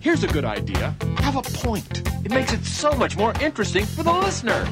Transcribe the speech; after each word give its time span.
Here's 0.00 0.24
a 0.24 0.28
good 0.28 0.46
idea. 0.46 0.96
Have 1.18 1.36
a 1.36 1.42
point. 1.42 2.08
It 2.24 2.30
makes 2.30 2.54
it 2.54 2.64
so 2.64 2.92
much 2.92 3.18
more 3.18 3.34
interesting 3.38 3.84
for 3.84 4.02
the 4.02 4.10
listener. 4.10 4.66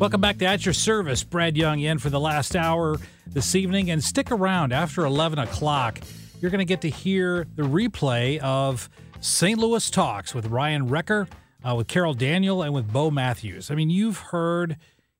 Welcome 0.00 0.20
back 0.20 0.38
to 0.38 0.46
At 0.46 0.66
Your 0.66 0.72
Service. 0.72 1.22
Brad 1.22 1.56
Young 1.56 1.78
in 1.78 1.98
for 1.98 2.10
the 2.10 2.18
last 2.18 2.56
hour 2.56 2.96
this 3.28 3.54
evening. 3.54 3.92
And 3.92 4.02
stick 4.02 4.32
around 4.32 4.72
after 4.72 5.04
11 5.04 5.38
o'clock. 5.38 6.00
You're 6.40 6.50
going 6.50 6.58
to 6.58 6.64
get 6.64 6.80
to 6.80 6.90
hear 6.90 7.46
the 7.54 7.62
replay 7.62 8.38
of 8.38 8.90
St. 9.20 9.56
Louis 9.56 9.88
Talks 9.88 10.34
with 10.34 10.46
Ryan 10.46 10.88
Wrecker, 10.88 11.28
uh, 11.62 11.76
with 11.76 11.86
Carol 11.86 12.14
Daniel, 12.14 12.62
and 12.62 12.74
with 12.74 12.92
Bo 12.92 13.08
Matthews. 13.08 13.70
I 13.70 13.76
mean, 13.76 13.88
you've 13.88 14.18
heard 14.18 14.78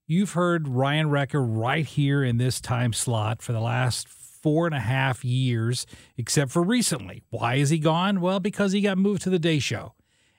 you've 0.09 0.33
heard 0.33 0.67
Ryan 0.67 1.09
Wrecker 1.09 1.41
right 1.41 1.87
here 1.87 2.25
in 2.25 2.39
this 2.39 2.61
time 2.61 2.93
slot 2.93 3.43
for 3.43 3.53
the 3.53 3.61
last 3.61 4.09
four 4.49 4.65
and 4.65 4.75
a 4.75 4.81
half 4.81 5.27
years, 5.27 5.85
except 6.17 6.51
for 6.51 6.63
recently. 6.63 7.23
Why 7.29 7.57
is 7.57 7.69
he 7.69 7.79
gone? 7.79 8.19
Well, 8.19 8.41
because 8.41 8.73
he 8.73 8.81
got 8.81 8.97
moved 8.97 9.21
to 9.23 9.31
the 9.31 9.39
day 9.39 9.59
show. 9.59 9.93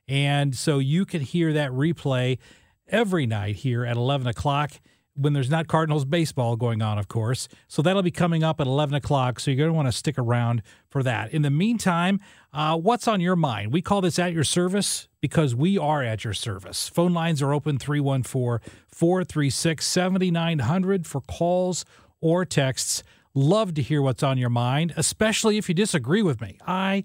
And 0.08 0.56
so 0.56 0.80
you 0.80 1.06
can 1.06 1.22
hear 1.22 1.54
that 1.54 1.70
replay 1.70 2.40
every 2.88 3.28
night 3.28 3.58
here 3.58 3.86
at 3.86 3.96
11 3.96 4.26
o'clock 4.26 4.72
when 5.14 5.34
there's 5.34 5.52
not 5.52 5.68
Cardinals 5.68 6.06
baseball 6.06 6.56
going 6.56 6.82
on, 6.82 6.98
of 6.98 7.08
course. 7.08 7.48
So 7.68 7.84
that'll 7.84 8.02
be 8.02 8.10
coming 8.10 8.44
up 8.44 8.60
at 8.60 8.66
11 8.66 8.96
o'clock. 8.96 9.40
So 9.40 9.52
you're 9.52 9.60
going 9.60 9.70
to 9.70 9.76
want 9.76 9.88
to 9.88 9.92
stick 9.92 10.18
around 10.18 10.64
for 10.88 11.04
that. 11.04 11.32
In 11.32 11.44
the 11.44 11.52
meantime, 11.52 12.20
uh, 12.52 12.78
what's 12.78 13.08
on 13.08 13.22
your 13.22 13.36
mind? 13.36 13.72
We 13.72 13.84
call 13.84 14.02
this 14.02 14.18
at 14.18 14.34
your 14.34 14.44
service 14.44 15.08
because 15.22 15.54
we 15.54 15.78
are 15.78 16.02
at 16.02 16.24
your 16.24 16.34
service. 16.34 16.90
Phone 16.90 17.14
lines 17.14 17.44
are 17.44 17.54
open 17.54 17.78
314 17.78 18.68
436 18.88 19.86
7900 19.86 21.06
for 21.06 21.22
calls 21.22 21.86
or 22.22 22.44
texts. 22.44 23.04
Love 23.35 23.73
to 23.75 23.81
hear 23.81 24.02
what's 24.02 24.23
on 24.23 24.38
your 24.38 24.50
mind, 24.50 24.94
especially 24.97 25.57
if 25.57 25.69
you 25.69 25.75
disagree 25.75 26.22
with 26.22 26.41
me. 26.41 26.57
I 26.66 27.03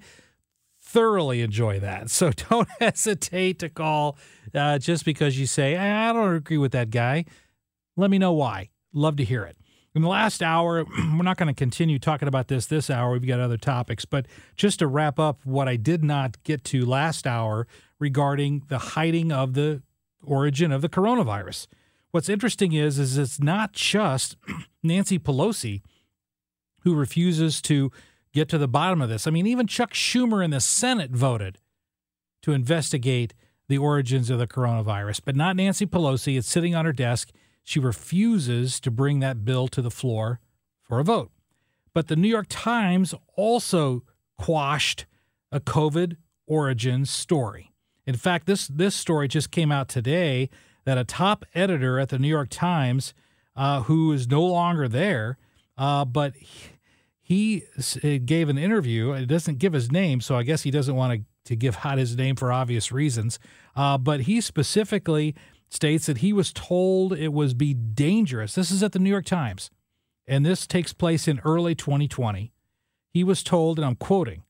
thoroughly 0.80 1.40
enjoy 1.42 1.80
that. 1.80 2.10
So 2.10 2.30
don't 2.50 2.68
hesitate 2.80 3.58
to 3.58 3.68
call 3.68 4.16
uh, 4.54 4.78
just 4.78 5.04
because 5.04 5.38
you 5.38 5.46
say, 5.46 5.76
I 5.76 6.12
don't 6.12 6.34
agree 6.34 6.58
with 6.58 6.72
that 6.72 6.90
guy. 6.90 7.24
Let 7.96 8.10
me 8.10 8.18
know 8.18 8.32
why. 8.32 8.70
Love 8.92 9.16
to 9.16 9.24
hear 9.24 9.44
it. 9.44 9.56
In 9.94 10.02
the 10.02 10.08
last 10.08 10.42
hour, 10.42 10.84
we're 10.98 11.22
not 11.22 11.36
going 11.36 11.48
to 11.48 11.54
continue 11.54 11.98
talking 11.98 12.26
about 12.26 12.48
this 12.48 12.66
this 12.66 12.90
hour. 12.90 13.12
We've 13.12 13.26
got 13.26 13.40
other 13.40 13.56
topics. 13.56 14.04
But 14.04 14.26
just 14.56 14.80
to 14.80 14.86
wrap 14.86 15.18
up 15.18 15.40
what 15.44 15.68
I 15.68 15.76
did 15.76 16.02
not 16.02 16.42
get 16.42 16.64
to 16.64 16.84
last 16.84 17.26
hour 17.26 17.66
regarding 17.98 18.64
the 18.68 18.78
hiding 18.78 19.30
of 19.30 19.54
the 19.54 19.82
origin 20.22 20.72
of 20.72 20.82
the 20.82 20.88
coronavirus. 20.88 21.66
What's 22.10 22.28
interesting 22.28 22.72
is, 22.72 22.98
is 22.98 23.18
it's 23.18 23.40
not 23.40 23.72
just 23.72 24.36
Nancy 24.82 25.18
Pelosi 25.18 25.82
who 26.84 26.94
refuses 26.94 27.60
to 27.62 27.90
get 28.32 28.48
to 28.48 28.58
the 28.58 28.68
bottom 28.68 29.00
of 29.00 29.08
this. 29.08 29.26
I 29.26 29.30
mean, 29.30 29.46
even 29.46 29.66
Chuck 29.66 29.92
Schumer 29.92 30.44
in 30.44 30.50
the 30.50 30.60
Senate 30.60 31.10
voted 31.10 31.58
to 32.42 32.52
investigate 32.52 33.34
the 33.68 33.78
origins 33.78 34.30
of 34.30 34.38
the 34.38 34.46
coronavirus, 34.46 35.22
but 35.24 35.36
not 35.36 35.56
Nancy 35.56 35.86
Pelosi. 35.86 36.36
It's 36.36 36.48
sitting 36.48 36.74
on 36.74 36.84
her 36.84 36.92
desk. 36.92 37.30
She 37.62 37.80
refuses 37.80 38.78
to 38.80 38.90
bring 38.90 39.20
that 39.20 39.44
bill 39.44 39.68
to 39.68 39.80
the 39.80 39.90
floor 39.90 40.40
for 40.82 41.00
a 41.00 41.04
vote. 41.04 41.30
But 41.94 42.08
the 42.08 42.16
New 42.16 42.28
York 42.28 42.46
Times 42.48 43.14
also 43.36 44.02
quashed 44.36 45.06
a 45.50 45.60
COVID 45.60 46.16
origins 46.46 47.08
story. 47.10 47.72
In 48.06 48.16
fact, 48.16 48.46
this 48.46 48.68
this 48.68 48.94
story 48.94 49.28
just 49.28 49.50
came 49.50 49.72
out 49.72 49.88
today 49.88 50.50
that 50.84 50.98
a 50.98 51.04
top 51.04 51.46
editor 51.54 51.98
at 51.98 52.10
the 52.10 52.18
New 52.18 52.28
York 52.28 52.48
Times, 52.50 53.14
uh, 53.56 53.82
who 53.82 54.12
is 54.12 54.28
no 54.28 54.44
longer 54.44 54.88
there, 54.88 55.38
uh, 55.78 56.04
but 56.04 56.34
he 57.24 57.64
gave 58.24 58.48
an 58.48 58.58
interview. 58.58 59.12
It 59.12 59.26
doesn't 59.26 59.58
give 59.58 59.72
his 59.72 59.90
name, 59.90 60.20
so 60.20 60.36
I 60.36 60.42
guess 60.42 60.62
he 60.62 60.70
doesn't 60.70 60.94
want 60.94 61.18
to 61.18 61.24
to 61.44 61.56
give 61.56 61.78
out 61.84 61.98
his 61.98 62.16
name 62.16 62.36
for 62.36 62.52
obvious 62.52 62.90
reasons. 62.90 63.38
Uh, 63.76 63.98
but 63.98 64.22
he 64.22 64.40
specifically 64.40 65.34
states 65.68 66.06
that 66.06 66.18
he 66.18 66.32
was 66.32 66.52
told 66.52 67.12
it 67.12 67.32
was 67.32 67.54
be 67.54 67.74
dangerous. 67.74 68.54
This 68.54 68.70
is 68.70 68.82
at 68.82 68.92
the 68.92 68.98
New 68.98 69.10
York 69.10 69.26
Times, 69.26 69.70
and 70.26 70.44
this 70.44 70.66
takes 70.66 70.92
place 70.92 71.28
in 71.28 71.40
early 71.44 71.74
2020. 71.74 72.52
He 73.12 73.24
was 73.24 73.42
told, 73.42 73.78
and 73.78 73.86
I'm 73.86 73.96
quoting, 73.96 74.42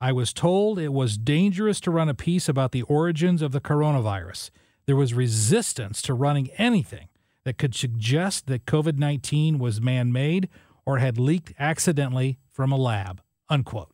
I 0.00 0.12
was 0.12 0.32
told 0.32 0.78
it 0.78 0.92
was 0.92 1.16
dangerous 1.16 1.80
to 1.80 1.90
run 1.90 2.08
a 2.08 2.14
piece 2.14 2.48
about 2.48 2.72
the 2.72 2.82
origins 2.82 3.42
of 3.42 3.52
the 3.52 3.60
coronavirus. 3.60 4.50
There 4.86 4.96
was 4.96 5.14
resistance 5.14 6.02
to 6.02 6.14
running 6.14 6.50
anything 6.58 7.08
that 7.44 7.58
could 7.58 7.74
suggest 7.74 8.46
that 8.46 8.66
COVID 8.66 8.98
19 8.98 9.58
was 9.58 9.80
man 9.80 10.12
made 10.12 10.48
or 10.86 10.98
had 10.98 11.18
leaked 11.18 11.52
accidentally 11.58 12.38
from 12.52 12.72
a 12.72 12.76
lab. 12.76 13.20
Unquote. 13.50 13.92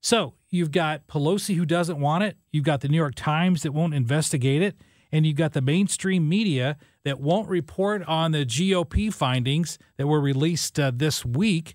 So 0.00 0.34
you've 0.48 0.70
got 0.70 1.06
Pelosi 1.06 1.56
who 1.56 1.66
doesn't 1.66 2.00
want 2.00 2.24
it, 2.24 2.36
you've 2.52 2.64
got 2.64 2.80
the 2.80 2.88
New 2.88 2.96
York 2.96 3.14
Times 3.14 3.62
that 3.62 3.72
won't 3.72 3.92
investigate 3.92 4.62
it, 4.62 4.76
and 5.12 5.26
you've 5.26 5.36
got 5.36 5.52
the 5.52 5.60
mainstream 5.60 6.28
media 6.28 6.78
that 7.04 7.20
won't 7.20 7.48
report 7.48 8.02
on 8.04 8.32
the 8.32 8.46
GOP 8.46 9.12
findings 9.12 9.78
that 9.96 10.06
were 10.06 10.20
released 10.20 10.78
uh, 10.78 10.92
this 10.94 11.24
week 11.24 11.74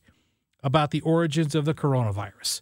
about 0.64 0.92
the 0.92 1.02
origins 1.02 1.54
of 1.54 1.66
the 1.66 1.74
coronavirus. 1.74 2.62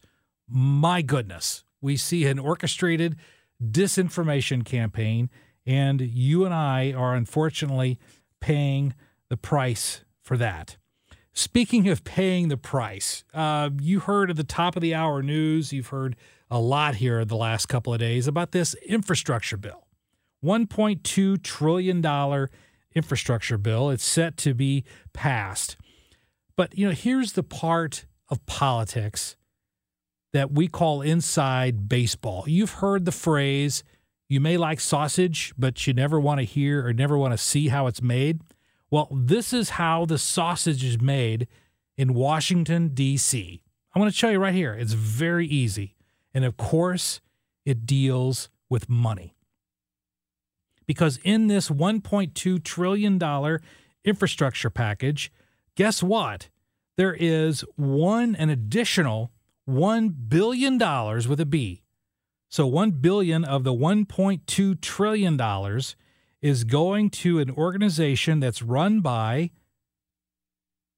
My 0.49 1.01
goodness, 1.01 1.63
we 1.79 1.95
see 1.95 2.25
an 2.25 2.39
orchestrated 2.39 3.15
disinformation 3.63 4.65
campaign, 4.65 5.29
and 5.65 6.01
you 6.01 6.43
and 6.43 6.53
I 6.53 6.91
are 6.91 7.15
unfortunately 7.15 7.99
paying 8.41 8.93
the 9.29 9.37
price 9.37 10.03
for 10.21 10.35
that. 10.37 10.77
Speaking 11.33 11.89
of 11.89 12.03
paying 12.03 12.49
the 12.49 12.57
price, 12.57 13.23
uh, 13.33 13.71
you 13.81 14.01
heard 14.01 14.29
at 14.29 14.35
the 14.35 14.44
top 14.44 14.75
of 14.75 14.81
the 14.81 14.94
hour 14.94 15.23
news, 15.23 15.73
you've 15.73 15.88
heard 15.88 16.16
a 16.51 16.59
lot 16.59 16.95
here 16.95 17.25
the 17.25 17.35
last 17.35 17.66
couple 17.66 17.91
of 17.91 17.99
days 17.99 18.27
about 18.27 18.51
this 18.51 18.75
infrastructure 18.85 19.57
bill. 19.57 19.88
$1.2 20.43 21.41
trillion 21.41 22.47
infrastructure 22.93 23.58
bill. 23.58 23.90
It's 23.90 24.05
set 24.05 24.37
to 24.37 24.53
be 24.53 24.84
passed. 25.13 25.75
But, 26.55 26.78
you 26.78 26.85
know, 26.85 26.93
here's 26.93 27.34
the 27.34 27.41
part 27.41 28.05
of 28.29 28.46
politics 28.46 29.35
that 30.34 30.52
we 30.52 30.67
call 30.67 31.02
inside 31.02 31.90
baseball. 31.90 32.43
You've 32.47 32.73
heard 32.73 33.05
the 33.05 33.11
phrase, 33.11 33.84
you 34.29 34.40
may 34.40 34.58
like 34.58 34.79
sausage, 34.79 35.53
but 35.58 35.87
you 35.87 35.93
never 35.93 36.19
want 36.19 36.40
to 36.40 36.46
hear 36.46 36.85
or 36.85 36.93
never 36.93 37.17
want 37.17 37.34
to 37.34 37.37
see 37.37 37.69
how 37.69 37.87
it's 37.87 38.02
made. 38.02 38.41
Well, 38.93 39.07
this 39.11 39.53
is 39.53 39.72
how 39.72 40.05
the 40.05 40.19
sausage 40.19 40.84
is 40.84 41.01
made 41.01 41.47
in 41.97 42.13
Washington, 42.13 42.90
D.C. 42.90 43.63
I'm 43.91 43.99
going 43.99 44.11
to 44.11 44.16
show 44.16 44.29
you 44.29 44.37
right 44.37 44.53
here. 44.53 44.75
It's 44.75 44.93
very 44.93 45.47
easy. 45.47 45.95
And 46.31 46.45
of 46.45 46.57
course, 46.57 47.19
it 47.66 47.87
deals 47.87 48.49
with 48.69 48.87
money. 48.90 49.35
Because 50.85 51.19
in 51.23 51.47
this 51.47 51.69
$1.2 51.69 52.63
trillion 52.63 53.59
infrastructure 54.05 54.69
package, 54.69 55.31
guess 55.73 56.03
what? 56.03 56.49
There 56.96 57.16
is 57.19 57.66
one, 57.75 58.35
an 58.35 58.51
additional 58.51 59.31
$1 59.67 60.13
billion 60.28 60.78
with 60.78 61.39
a 61.39 61.47
B, 61.47 61.81
So 62.47 62.67
1 62.67 62.91
billion 62.91 63.43
of 63.43 63.63
the 63.63 63.73
1.2 63.73 64.81
trillion 64.81 65.35
dollars 65.35 65.96
is 66.43 66.66
going 66.66 67.09
to 67.09 67.40
an 67.40 67.49
organization 67.49 68.41
that's 68.41 68.61
run 68.61 68.99
by 68.99 69.49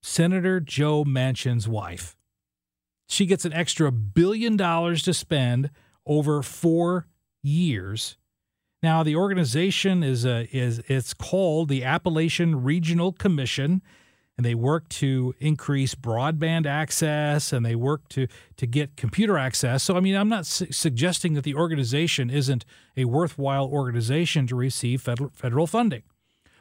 Senator 0.01 0.59
Joe 0.59 1.05
Manchin's 1.05 1.67
wife. 1.67 2.17
She 3.07 3.27
gets 3.27 3.45
an 3.45 3.53
extra 3.53 3.91
billion 3.91 4.57
dollars 4.57 5.03
to 5.03 5.13
spend 5.13 5.69
over 6.07 6.41
4 6.41 7.07
years. 7.43 8.17
Now 8.81 9.03
the 9.03 9.15
organization 9.15 10.03
is 10.03 10.25
a, 10.25 10.49
is 10.51 10.79
it's 10.87 11.13
called 11.13 11.69
the 11.69 11.83
Appalachian 11.83 12.63
Regional 12.63 13.11
Commission 13.11 13.83
and 14.37 14.45
they 14.45 14.55
work 14.55 14.89
to 14.89 15.33
increase 15.39 15.95
broadband 15.95 16.65
access 16.65 17.53
and 17.53 17.65
they 17.65 17.75
work 17.75 18.07
to 18.09 18.27
to 18.57 18.67
get 18.67 18.97
computer 18.97 19.37
access. 19.37 19.83
So 19.83 19.95
I 19.95 19.99
mean, 19.99 20.15
I'm 20.15 20.29
not 20.29 20.45
su- 20.45 20.71
suggesting 20.71 21.33
that 21.35 21.43
the 21.43 21.55
organization 21.55 22.29
isn't 22.29 22.65
a 22.97 23.05
worthwhile 23.05 23.67
organization 23.67 24.47
to 24.47 24.55
receive 24.55 25.01
federal 25.01 25.31
federal 25.33 25.67
funding. 25.67 26.03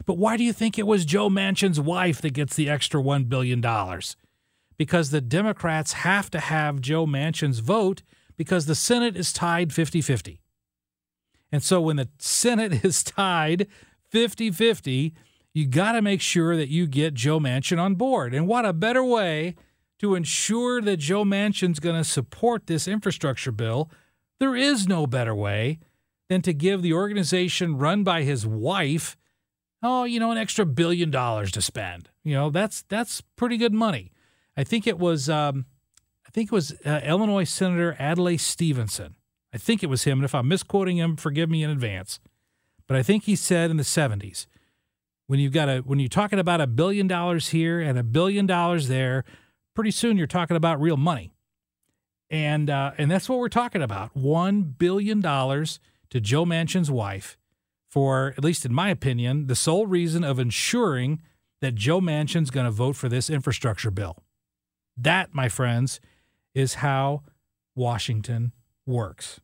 But 0.07 0.19
why 0.19 0.37
do 0.37 0.45
you 0.45 0.53
think 0.53 0.79
it 0.79 0.87
was 0.87 1.05
Joe 1.05 1.29
Manchin's 1.29 1.81
wife 1.81 2.21
that 2.21 2.35
gets 2.35 2.57
the 2.57 2.69
extra 2.69 3.01
1 3.01 3.25
billion 3.25 3.61
dollars? 3.61 4.17
Because 4.77 5.11
the 5.11 5.21
Democrats 5.21 5.93
have 5.93 6.31
to 6.31 6.41
have 6.41 6.81
Joe 6.81 7.07
Manchin's 7.07 7.61
vote 7.61 8.03
because 8.37 8.67
the 8.67 8.75
Senate 8.75 9.17
is 9.17 9.33
tied 9.33 9.69
50-50. 9.71 10.41
And 11.53 11.63
so 11.63 11.81
when 11.81 11.97
the 11.97 12.09
Senate 12.19 12.73
is 12.85 13.05
tied 13.05 13.69
50-50, 14.13 15.13
you 15.55 15.67
got 15.67 15.93
to 15.93 16.03
make 16.03 16.21
sure 16.21 16.57
that 16.57 16.69
you 16.69 16.87
get 16.87 17.15
Joe 17.15 17.39
Manchin 17.39 17.81
on 17.81 17.95
board. 17.95 18.35
And 18.35 18.49
what 18.49 18.67
a 18.67 18.73
better 18.73 19.05
way 19.05 19.55
to 20.01 20.17
ensure 20.17 20.83
that 20.83 20.97
Joe 20.97 21.25
Manchin's 21.25 21.79
going 21.79 21.97
to 21.97 22.05
support 22.05 22.67
this 22.67 22.89
infrastructure 22.89 23.53
bill? 23.53 23.89
There 24.41 24.57
is 24.57 24.89
no 24.89 25.07
better 25.07 25.35
way 25.35 25.79
than 26.29 26.43
to 26.43 26.53
give 26.53 26.83
the 26.83 26.93
organization 26.93 27.79
run 27.79 28.03
by 28.03 28.23
his 28.23 28.45
wife, 28.45 29.17
oh, 29.81 30.03
you 30.03 30.19
know, 30.19 30.33
an 30.33 30.39
extra 30.39 30.67
billion 30.67 31.11
dollars 31.11 31.53
to 31.53 31.63
spend. 31.63 32.11
You 32.25 32.35
know, 32.35 32.51
that's 32.51 32.83
that's 32.83 33.21
pretty 33.37 33.57
good 33.57 33.73
money. 33.73 34.11
I 34.57 34.65
think 34.65 34.87
it 34.87 34.99
was, 34.99 35.29
um, 35.29 35.67
I 36.27 36.31
think 36.31 36.51
it 36.51 36.55
was 36.55 36.75
uh, 36.85 37.01
Illinois 37.05 37.45
Senator 37.45 37.97
Adlai 38.01 38.37
Stevenson. 38.37 39.17
I 39.53 39.59
think 39.59 39.85
it 39.85 39.89
was 39.89 40.03
him, 40.03 40.19
and 40.19 40.25
if 40.25 40.35
I'm 40.35 40.49
misquoting 40.49 40.97
him, 40.97 41.17
forgive 41.17 41.49
me 41.49 41.63
in 41.63 41.71
advance. 41.71 42.19
But 42.89 42.97
I 42.97 43.05
think 43.05 43.25
he 43.25 43.37
said 43.37 43.71
in 43.71 43.77
the 43.77 43.85
70s 43.85 44.47
when 45.27 45.41
you've 45.41 45.53
got 45.53 45.69
a 45.69 45.79
when 45.79 45.99
you're 45.99 46.09
talking 46.09 46.39
about 46.39 46.61
a 46.61 46.67
billion 46.67 47.07
dollars 47.07 47.49
here 47.49 47.81
and 47.81 47.99
a 47.99 48.03
billion 48.03 48.47
dollars 48.47 48.89
there, 48.89 49.25
pretty 49.75 49.91
soon 49.91 50.17
you're 50.17 50.27
talking 50.27 50.57
about 50.57 50.81
real 50.81 50.97
money, 50.97 51.33
and 52.31 52.69
uh, 52.69 52.93
and 52.99 53.11
that's 53.11 53.29
what 53.29 53.39
we're 53.39 53.49
talking 53.49 53.83
about. 53.83 54.15
One 54.15 54.63
billion 54.63 55.21
dollars 55.21 55.81
to 56.11 56.21
Joe 56.21 56.45
Manchin's 56.45 56.91
wife 56.91 57.39
for, 57.89 58.35
at 58.37 58.45
least 58.45 58.67
in 58.67 58.75
my 58.75 58.91
opinion, 58.91 59.47
the 59.47 59.55
sole 59.55 59.87
reason 59.87 60.25
of 60.25 60.39
ensuring 60.39 61.23
that 61.61 61.77
Joe 61.77 62.01
Manchin's 62.01 62.51
going 62.51 62.67
to 62.67 62.73
vote 62.73 62.97
for 62.97 63.09
this 63.09 63.31
infrastructure 63.31 63.91
bill. 63.91 64.17
That, 64.97 65.33
my 65.33 65.49
friends, 65.49 66.01
is 66.55 66.75
how 66.75 67.23
Washington 67.77 68.53
works. 68.85 69.41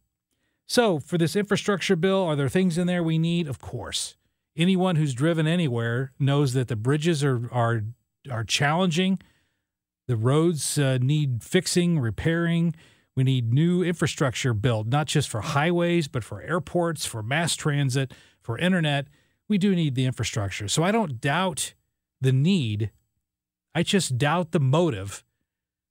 So, 0.66 0.98
for 0.98 1.16
this 1.16 1.36
infrastructure 1.36 1.96
bill, 1.96 2.24
are 2.24 2.36
there 2.36 2.48
things 2.48 2.76
in 2.76 2.86
there 2.86 3.02
we 3.02 3.18
need? 3.18 3.48
Of 3.48 3.60
course 3.60 4.16
anyone 4.56 4.96
who's 4.96 5.14
driven 5.14 5.46
anywhere 5.46 6.12
knows 6.18 6.52
that 6.54 6.68
the 6.68 6.76
bridges 6.76 7.24
are 7.24 7.48
are 7.52 7.82
are 8.30 8.44
challenging. 8.44 9.18
The 10.06 10.16
roads 10.16 10.78
uh, 10.78 10.98
need 11.00 11.42
fixing, 11.42 11.98
repairing. 11.98 12.74
We 13.16 13.24
need 13.24 13.52
new 13.52 13.82
infrastructure 13.82 14.54
built, 14.54 14.86
not 14.86 15.06
just 15.06 15.28
for 15.28 15.40
highways, 15.40 16.08
but 16.08 16.24
for 16.24 16.42
airports, 16.42 17.06
for 17.06 17.22
mass 17.22 17.54
transit, 17.54 18.12
for 18.40 18.58
internet. 18.58 19.08
We 19.48 19.58
do 19.58 19.74
need 19.74 19.94
the 19.94 20.06
infrastructure. 20.06 20.68
So 20.68 20.82
I 20.82 20.92
don't 20.92 21.20
doubt 21.20 21.74
the 22.20 22.32
need. 22.32 22.90
I 23.74 23.82
just 23.82 24.16
doubt 24.16 24.52
the 24.52 24.60
motive 24.60 25.24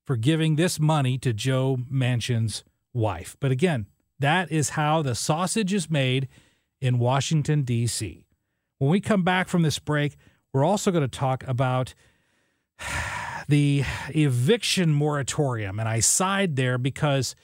for 0.06 0.16
giving 0.16 0.56
this 0.56 0.80
money 0.80 1.18
to 1.20 1.34
Joe 1.34 1.78
Manchin's 1.92 2.64
wife. 2.94 3.38
But 3.40 3.52
again, 3.52 3.88
that 4.18 4.52
is 4.52 4.72
how 4.72 5.02
the 5.02 5.16
sausage 5.16 5.74
is 5.74 5.90
made 5.90 6.28
in 6.82 7.00
Washington, 7.00 7.64
D.C. 7.64 8.26
When 8.80 8.90
we 8.90 9.02
come 9.02 9.24
back 9.24 9.50
from 9.50 9.62
this 9.62 9.78
break, 9.78 10.16
we're 10.54 10.64
also 10.64 10.90
going 10.90 11.04
to 11.04 11.08
talk 11.08 11.44
about 11.46 11.94
the 13.48 13.84
eviction 14.10 14.94
moratorium. 14.94 15.80
And 15.80 15.88
I 15.88 16.00
side 16.00 16.56
there 16.56 16.78
because 16.78 17.36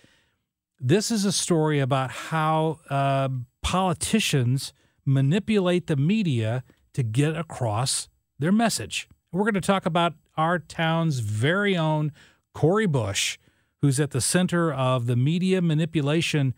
this 0.80 1.12
is 1.12 1.26
a 1.26 1.34
story 1.34 1.80
about 1.80 2.10
how 2.10 2.80
uh, 2.90 3.30
politicians 3.62 4.74
manipulate 5.06 5.88
the 5.88 5.98
media 5.98 6.64
to 6.94 7.04
get 7.04 7.36
across 7.36 8.08
their 8.40 8.54
message. 8.54 9.10
We're 9.34 9.44
going 9.44 9.56
to 9.56 9.62
talk 9.62 9.86
about 9.86 10.14
our 10.38 10.58
town's 10.58 11.20
very 11.20 11.76
own 11.76 12.14
Cori 12.54 12.86
Bush, 12.86 13.38
who's 13.82 14.00
at 14.00 14.12
the 14.12 14.22
center 14.22 14.72
of 14.72 15.06
the 15.06 15.18
media 15.18 15.62
manipulation 15.62 16.54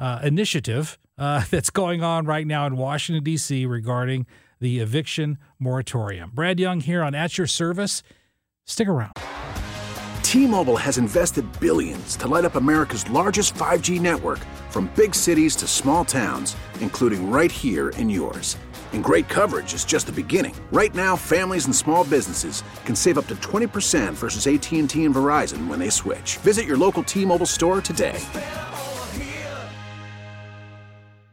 uh, 0.00 0.20
initiative 0.22 0.98
uh, 1.22 1.44
that's 1.50 1.70
going 1.70 2.02
on 2.02 2.26
right 2.26 2.46
now 2.46 2.66
in 2.66 2.76
Washington, 2.76 3.22
D.C. 3.22 3.64
regarding 3.64 4.26
the 4.60 4.80
eviction 4.80 5.38
moratorium. 5.58 6.30
Brad 6.34 6.60
Young 6.60 6.80
here 6.80 7.02
on 7.02 7.14
At 7.14 7.38
Your 7.38 7.46
Service. 7.46 8.02
Stick 8.64 8.88
around. 8.88 9.12
T 10.22 10.46
Mobile 10.46 10.76
has 10.76 10.98
invested 10.98 11.44
billions 11.60 12.16
to 12.16 12.28
light 12.28 12.44
up 12.44 12.54
America's 12.54 13.08
largest 13.10 13.54
5G 13.54 14.00
network 14.00 14.38
from 14.70 14.90
big 14.96 15.14
cities 15.14 15.54
to 15.56 15.66
small 15.66 16.04
towns, 16.04 16.56
including 16.80 17.30
right 17.30 17.52
here 17.52 17.90
in 17.90 18.08
yours. 18.08 18.56
And 18.92 19.02
great 19.02 19.28
coverage 19.28 19.74
is 19.74 19.84
just 19.84 20.06
the 20.06 20.12
beginning. 20.12 20.54
Right 20.70 20.94
now, 20.94 21.16
families 21.16 21.64
and 21.64 21.74
small 21.74 22.04
businesses 22.04 22.62
can 22.84 22.94
save 22.94 23.18
up 23.18 23.26
to 23.28 23.34
20% 23.36 24.12
versus 24.12 24.46
AT&T 24.46 24.78
and 25.04 25.14
Verizon 25.14 25.66
when 25.66 25.78
they 25.78 25.90
switch. 25.90 26.36
Visit 26.38 26.66
your 26.66 26.76
local 26.76 27.02
T-Mobile 27.02 27.46
store 27.46 27.80
today. 27.80 28.20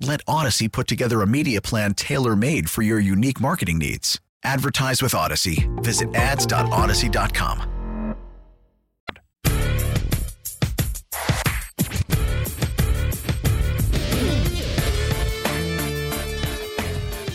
Let 0.00 0.24
Audacy 0.26 0.70
put 0.70 0.86
together 0.86 1.22
a 1.22 1.26
media 1.26 1.60
plan 1.62 1.94
tailor 1.94 2.36
made 2.36 2.68
for 2.68 2.82
your 2.82 3.00
unique 3.00 3.40
marketing 3.40 3.78
needs. 3.78 4.20
Advertise 4.44 5.02
with 5.02 5.12
Audacy. 5.12 5.66
Visit 5.82 6.14
ads.audacy.com. 6.14 7.72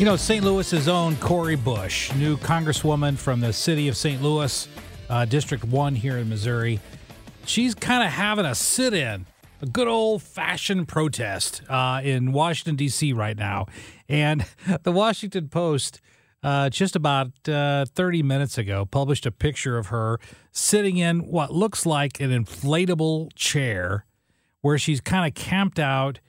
You 0.01 0.06
know, 0.06 0.15
St. 0.15 0.44
Louis's 0.44 0.88
own 0.88 1.15
Cori 1.18 1.56
Bush, 1.56 2.12
new 2.15 2.36
congresswoman 2.38 3.15
from 3.15 3.39
the 3.39 3.53
city 3.53 3.88
of 3.88 3.96
St. 3.96 4.20
Louis, 4.20 4.68
uh, 5.12 5.25
District 5.25 5.63
1 5.63 5.94
here 5.94 6.18
in 6.18 6.27
Missouri, 6.27 6.80
she's 7.46 7.75
kind 7.75 8.03
of 8.03 8.10
having 8.10 8.46
a 8.46 8.56
sit 8.56 8.96
in, 8.96 9.27
a 9.62 9.65
good 9.68 9.88
old 9.88 10.24
fashioned 10.24 10.88
protest 10.88 11.62
uh, 11.70 12.01
in 12.03 12.32
Washington, 12.32 12.75
D.C. 12.75 13.13
right 13.13 13.38
now. 13.38 13.68
And 14.10 14.46
the 14.84 14.91
Washington 14.91 15.50
Post, 15.50 16.01
uh, 16.44 16.70
just 16.70 16.96
about 16.96 17.32
uh, 17.48 17.86
30 17.94 18.24
minutes 18.24 18.58
ago, 18.58 18.86
published 18.86 19.25
a 19.25 19.32
picture 19.32 19.77
of 19.77 19.88
her 19.88 20.20
sitting 20.51 20.98
in 20.98 21.20
what 21.27 21.53
looks 21.53 21.86
like 21.86 22.20
an 22.20 22.32
inflatable 22.32 23.30
chair 23.36 24.06
where 24.62 24.77
she's 24.77 25.01
kind 25.01 25.27
of 25.27 25.34
camped 25.34 25.80
out 25.80 26.20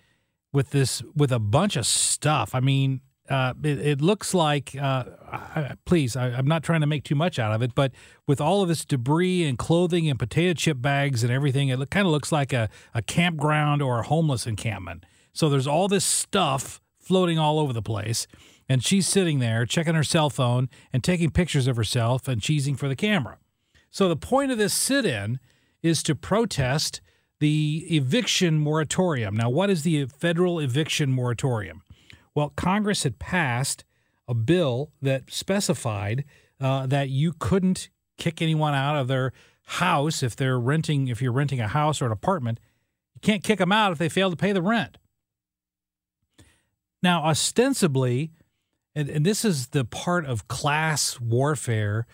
with 0.52 0.70
this 0.70 1.02
with 1.16 1.32
a 1.32 1.38
bunch 1.38 1.76
of 1.76 1.86
stuff. 1.86 2.54
I 2.54 2.60
mean, 2.60 3.00
uh, 3.28 3.54
it, 3.62 3.78
it, 3.78 4.00
looks 4.00 4.34
like, 4.34 4.74
uh, 4.76 5.04
I, 5.30 5.76
please, 5.84 6.16
I, 6.16 6.30
am 6.30 6.46
not 6.46 6.62
trying 6.62 6.80
to 6.80 6.86
make 6.86 7.04
too 7.04 7.14
much 7.14 7.38
out 7.38 7.52
of 7.52 7.62
it, 7.62 7.74
but 7.74 7.92
with 8.26 8.40
all 8.40 8.62
of 8.62 8.68
this 8.68 8.84
debris 8.84 9.44
and 9.44 9.56
clothing 9.56 10.08
and 10.10 10.18
potato 10.18 10.54
chip 10.54 10.82
bags 10.82 11.22
and 11.22 11.32
everything, 11.32 11.68
it 11.68 11.90
kind 11.90 12.06
of 12.06 12.12
looks 12.12 12.32
like 12.32 12.52
a, 12.52 12.68
a 12.94 13.02
campground 13.02 13.80
or 13.80 14.00
a 14.00 14.02
homeless 14.02 14.46
encampment. 14.46 15.04
So 15.32 15.48
there's 15.48 15.66
all 15.66 15.88
this 15.88 16.04
stuff 16.04 16.80
floating 16.98 17.38
all 17.38 17.58
over 17.58 17.72
the 17.72 17.82
place. 17.82 18.26
And 18.68 18.82
she's 18.82 19.06
sitting 19.06 19.38
there 19.38 19.66
checking 19.66 19.94
her 19.94 20.04
cell 20.04 20.30
phone 20.30 20.68
and 20.92 21.02
taking 21.02 21.30
pictures 21.30 21.66
of 21.66 21.76
herself 21.76 22.28
and 22.28 22.40
cheesing 22.40 22.78
for 22.78 22.88
the 22.88 22.96
camera. 22.96 23.38
So 23.90 24.08
the 24.08 24.16
point 24.16 24.50
of 24.50 24.58
this 24.58 24.72
sit 24.72 25.04
in 25.04 25.38
is 25.82 26.02
to 26.04 26.14
protest 26.14 27.00
the 27.40 27.84
eviction 27.90 28.58
moratorium. 28.58 29.36
Now, 29.36 29.50
what 29.50 29.68
is 29.68 29.82
the 29.82 30.06
federal 30.06 30.60
eviction 30.60 31.12
moratorium? 31.12 31.82
Well, 32.34 32.52
Congress 32.56 33.02
had 33.02 33.18
passed 33.18 33.84
a 34.28 34.34
bill 34.34 34.92
that 35.02 35.30
specified 35.30 36.24
uh, 36.60 36.86
that 36.86 37.08
you 37.10 37.32
couldn't 37.38 37.90
kick 38.16 38.40
anyone 38.40 38.74
out 38.74 38.96
of 38.96 39.08
their 39.08 39.32
house 39.64 40.22
if 40.22 40.36
they're 40.36 40.58
renting, 40.58 41.08
if 41.08 41.20
you're 41.20 41.32
renting 41.32 41.60
a 41.60 41.68
house 41.68 42.00
or 42.00 42.06
an 42.06 42.12
apartment. 42.12 42.60
You 43.14 43.20
can't 43.20 43.42
kick 43.42 43.58
them 43.58 43.72
out 43.72 43.92
if 43.92 43.98
they 43.98 44.08
fail 44.08 44.30
to 44.30 44.36
pay 44.36 44.52
the 44.52 44.62
rent. 44.62 44.98
Now, 47.02 47.24
ostensibly, 47.24 48.30
and, 48.94 49.08
and 49.08 49.26
this 49.26 49.44
is 49.44 49.68
the 49.68 49.84
part 49.84 50.24
of 50.24 50.48
class 50.48 51.20
warfare 51.20 52.06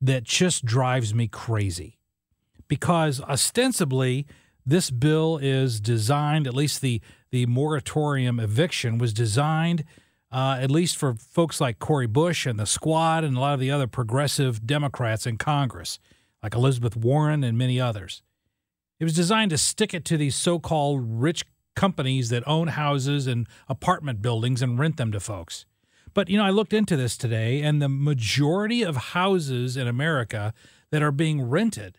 that 0.00 0.22
just 0.22 0.64
drives 0.64 1.12
me 1.12 1.26
crazy 1.26 1.98
because 2.68 3.20
ostensibly 3.22 4.26
this 4.68 4.90
bill 4.90 5.38
is 5.38 5.80
designed, 5.80 6.46
at 6.46 6.54
least 6.54 6.82
the, 6.82 7.00
the 7.30 7.46
moratorium 7.46 8.38
eviction 8.38 8.98
was 8.98 9.12
designed, 9.12 9.84
uh, 10.30 10.58
at 10.60 10.70
least 10.70 10.96
for 10.96 11.14
folks 11.14 11.60
like 11.60 11.78
Cori 11.78 12.06
Bush 12.06 12.44
and 12.44 12.58
the 12.58 12.66
squad 12.66 13.24
and 13.24 13.36
a 13.36 13.40
lot 13.40 13.54
of 13.54 13.60
the 13.60 13.70
other 13.70 13.86
progressive 13.86 14.66
Democrats 14.66 15.26
in 15.26 15.38
Congress, 15.38 15.98
like 16.42 16.54
Elizabeth 16.54 16.96
Warren 16.96 17.42
and 17.42 17.56
many 17.56 17.80
others. 17.80 18.22
It 19.00 19.04
was 19.04 19.14
designed 19.14 19.50
to 19.50 19.58
stick 19.58 19.94
it 19.94 20.04
to 20.06 20.18
these 20.18 20.36
so 20.36 20.58
called 20.58 21.00
rich 21.02 21.44
companies 21.74 22.28
that 22.28 22.46
own 22.46 22.68
houses 22.68 23.26
and 23.26 23.46
apartment 23.68 24.20
buildings 24.20 24.60
and 24.60 24.78
rent 24.78 24.98
them 24.98 25.12
to 25.12 25.20
folks. 25.20 25.64
But, 26.12 26.28
you 26.28 26.36
know, 26.36 26.44
I 26.44 26.50
looked 26.50 26.72
into 26.72 26.96
this 26.96 27.16
today, 27.16 27.62
and 27.62 27.80
the 27.80 27.88
majority 27.88 28.82
of 28.82 28.96
houses 28.96 29.76
in 29.76 29.86
America 29.86 30.52
that 30.90 31.02
are 31.02 31.12
being 31.12 31.42
rented 31.42 31.97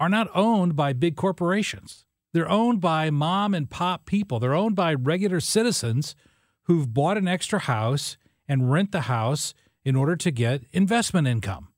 are 0.00 0.08
not 0.08 0.28
owned 0.34 0.74
by 0.74 0.94
big 0.94 1.14
corporations. 1.14 2.06
They're 2.32 2.50
owned 2.50 2.80
by 2.80 3.10
mom 3.10 3.54
and 3.54 3.68
pop 3.68 4.06
people. 4.06 4.40
They're 4.40 4.54
owned 4.54 4.74
by 4.74 4.94
regular 4.94 5.40
citizens 5.40 6.16
who've 6.64 6.92
bought 6.92 7.18
an 7.18 7.28
extra 7.28 7.58
house 7.58 8.16
and 8.48 8.72
rent 8.72 8.92
the 8.92 9.02
house 9.02 9.52
in 9.84 9.94
order 9.94 10.16
to 10.16 10.30
get 10.30 10.62
investment 10.72 11.28
income. 11.28 11.68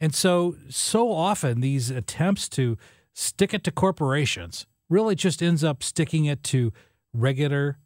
And 0.00 0.14
so, 0.14 0.56
so 0.70 1.12
often 1.12 1.60
these 1.60 1.90
attempts 1.90 2.48
to 2.50 2.78
stick 3.12 3.52
it 3.52 3.64
to 3.64 3.70
corporations 3.70 4.66
really 4.88 5.14
just 5.14 5.42
ends 5.42 5.62
up 5.62 5.82
sticking 5.82 6.24
it 6.24 6.42
to 6.44 6.72
regular 7.12 7.78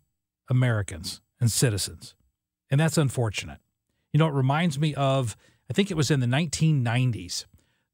Americans 0.49 1.21
and 1.41 1.51
citizens. 1.51 2.15
And 2.71 2.79
that's 2.81 2.99
unfortunate. 2.99 3.59
You 4.13 4.19
know, 4.19 4.29
it 4.29 4.35
reminds 4.35 4.79
me 4.79 4.95
of, 4.95 5.37
I 5.69 5.73
think 5.73 5.91
it 5.91 5.97
was 5.97 6.11
in 6.11 6.21
the 6.21 6.27
1990s 6.27 7.47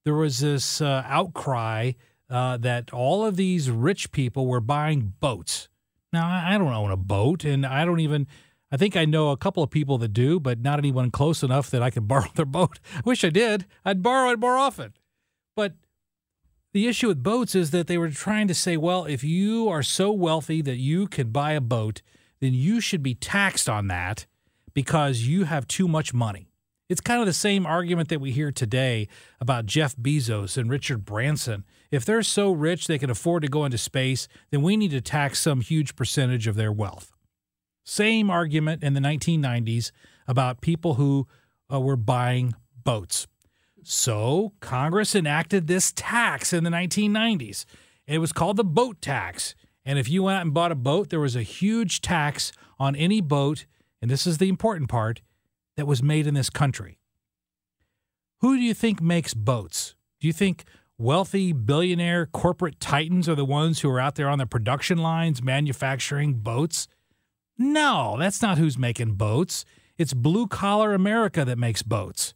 there 0.05 0.15
was 0.15 0.39
this 0.39 0.81
uh, 0.81 1.03
outcry 1.07 1.93
uh, 2.29 2.57
that 2.59 2.93
all 2.93 3.25
of 3.25 3.37
these 3.37 3.71
rich 3.71 4.13
people 4.13 4.47
were 4.47 4.61
buying 4.61 5.15
boats. 5.21 5.69
Now, 6.13 6.29
I 6.29 6.59
don't 6.59 6.73
own 6.73 6.91
a 6.91 6.97
boat, 6.97 7.45
and 7.45 7.67
I 7.67 7.85
don't 7.85 8.01
even. 8.01 8.27
I 8.73 8.77
think 8.77 8.97
I 8.97 9.05
know 9.05 9.31
a 9.31 9.37
couple 9.37 9.65
of 9.65 9.71
people 9.71 9.99
that 9.99 10.13
do, 10.13 10.39
but 10.39 10.61
not 10.61 10.79
anyone 10.79 11.11
close 11.11 11.43
enough 11.43 11.71
that 11.71 11.83
I 11.83 11.91
could 11.91 12.07
borrow 12.09 12.29
their 12.35 12.45
boat. 12.47 12.79
I 12.97 13.03
wish 13.05 13.25
I 13.25 13.31
did. 13.31 13.67
I'd 13.85 14.03
borrow 14.03 14.31
it 14.31 14.39
more 14.39 14.57
often. 14.57 14.95
But 15.57 15.75
the 16.73 16.87
issue 16.87 17.09
with 17.09 17.23
boats 17.23 17.57
is 17.57 17.73
that 17.73 17.89
they 17.89 17.99
were 17.99 18.11
trying 18.11 18.47
to 18.49 18.55
say, 18.55 18.77
well, 18.77 19.05
if 19.05 19.25
you 19.25 19.69
are 19.69 19.83
so 19.83 20.13
wealthy 20.13 20.63
that 20.63 20.77
you 20.77 21.09
can 21.09 21.31
buy 21.31 21.53
a 21.53 21.61
boat, 21.61 22.01
then 22.41 22.55
you 22.55 22.81
should 22.81 23.03
be 23.03 23.15
taxed 23.15 23.69
on 23.69 23.89
that 23.89 24.27
because 24.73 25.23
you 25.23 25.45
have 25.45 25.67
too 25.67 25.89
much 25.89 26.15
money. 26.15 26.50
It's 26.91 27.01
kind 27.01 27.21
of 27.21 27.27
the 27.27 27.33
same 27.33 27.67
argument 27.67 28.09
that 28.09 28.21
we 28.21 28.33
hear 28.33 28.51
today 28.51 29.07
about 29.41 29.65
Jeff 29.65 29.95
Bezos 29.95 30.59
and 30.59 30.69
Richard 30.69 31.05
Branson. 31.05 31.65
If 31.93 32.05
they're 32.05 32.25
so 32.25 32.51
rich 32.51 32.89
they 32.89 32.99
can 32.99 33.11
afford 33.11 33.43
to 33.43 33.49
go 33.49 33.65
into 33.65 33.79
space, 33.79 34.27
then 34.51 34.61
we 34.61 34.77
need 34.77 34.91
to 34.91 35.01
tax 35.01 35.39
some 35.39 35.61
huge 35.61 35.95
percentage 35.95 36.49
of 36.49 36.57
their 36.57 36.73
wealth. 36.73 37.13
Same 37.85 38.29
argument 38.29 38.83
in 38.83 38.95
the 38.95 39.01
1990s 39.01 39.93
about 40.27 40.63
people 40.63 40.95
who 40.95 41.29
uh, 41.73 41.79
were 41.79 41.95
buying 41.95 42.55
boats. 42.83 43.29
So 43.85 44.55
Congress 44.59 45.15
enacted 45.15 45.69
this 45.69 45.93
tax 45.93 46.53
in 46.53 46.65
the 46.65 46.71
1990s. 46.71 47.67
It 48.09 48.19
was 48.19 48.33
called 48.33 48.57
the 48.57 48.65
boat 48.65 49.01
tax. 49.01 49.55
And 49.85 49.97
if 49.97 50.09
you 50.09 50.25
went 50.25 50.39
out 50.39 50.43
and 50.43 50.53
bought 50.53 50.73
a 50.73 50.75
boat, 50.75 51.11
there 51.11 51.21
was 51.21 51.37
a 51.37 51.43
huge 51.43 52.01
tax 52.01 52.51
on 52.81 52.97
any 52.97 53.21
boat. 53.21 53.67
And 54.03 54.11
this 54.11 54.27
is 54.27 54.39
the 54.39 54.49
important 54.49 54.89
part 54.89 55.21
that 55.81 55.87
was 55.87 56.03
made 56.03 56.27
in 56.27 56.35
this 56.35 56.51
country. 56.51 56.99
Who 58.43 58.55
do 58.55 58.63
you 58.63 58.75
think 58.75 59.01
makes 59.01 59.33
boats? 59.33 59.95
Do 60.21 60.27
you 60.27 60.33
think 60.35 60.65
wealthy 60.99 61.55
billionaire 61.55 62.27
corporate 62.27 62.79
titans 62.81 63.31
are 63.31 63.35
the 63.35 63.47
ones 63.47 63.81
who 63.81 63.89
are 63.89 63.99
out 63.99 64.17
there 64.17 64.29
on 64.29 64.37
the 64.37 64.45
production 64.45 64.99
lines 64.99 65.43
manufacturing 65.43 66.35
boats? 66.35 66.87
No, 67.57 68.17
that's 68.19 68.43
not 68.43 68.59
who's 68.59 68.77
making 68.77 69.15
boats. 69.15 69.65
It's 69.97 70.13
blue 70.13 70.47
collar 70.47 70.93
America 70.93 71.47
that 71.47 71.57
makes 71.57 71.83
boats. 71.83 72.35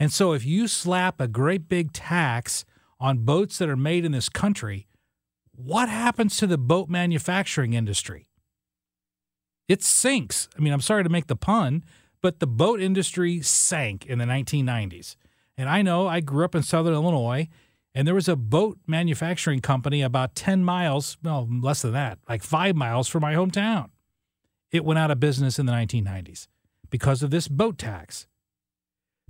And 0.00 0.12
so 0.12 0.32
if 0.32 0.44
you 0.44 0.66
slap 0.66 1.20
a 1.20 1.28
great 1.28 1.68
big 1.68 1.92
tax 1.92 2.64
on 2.98 3.18
boats 3.18 3.56
that 3.58 3.68
are 3.68 3.76
made 3.76 4.04
in 4.04 4.10
this 4.10 4.28
country, 4.28 4.88
what 5.52 5.88
happens 5.88 6.36
to 6.38 6.48
the 6.48 6.58
boat 6.58 6.88
manufacturing 6.88 7.72
industry? 7.72 8.26
It 9.68 9.84
sinks. 9.84 10.48
I 10.58 10.60
mean, 10.60 10.72
I'm 10.72 10.80
sorry 10.80 11.04
to 11.04 11.08
make 11.08 11.28
the 11.28 11.36
pun, 11.36 11.84
but 12.22 12.40
the 12.40 12.46
boat 12.46 12.80
industry 12.80 13.40
sank 13.40 14.06
in 14.06 14.18
the 14.18 14.24
1990s. 14.24 15.16
And 15.56 15.68
I 15.68 15.82
know 15.82 16.06
I 16.06 16.20
grew 16.20 16.44
up 16.44 16.54
in 16.54 16.62
Southern 16.62 16.94
Illinois, 16.94 17.48
and 17.94 18.06
there 18.06 18.14
was 18.14 18.28
a 18.28 18.36
boat 18.36 18.78
manufacturing 18.86 19.60
company 19.60 20.02
about 20.02 20.34
10 20.34 20.64
miles, 20.64 21.16
well, 21.22 21.48
less 21.50 21.82
than 21.82 21.92
that, 21.92 22.18
like 22.28 22.42
five 22.42 22.76
miles 22.76 23.08
from 23.08 23.22
my 23.22 23.34
hometown. 23.34 23.90
It 24.70 24.84
went 24.84 24.98
out 24.98 25.10
of 25.10 25.18
business 25.18 25.58
in 25.58 25.66
the 25.66 25.72
1990s 25.72 26.46
because 26.90 27.22
of 27.22 27.30
this 27.30 27.48
boat 27.48 27.78
tax. 27.78 28.26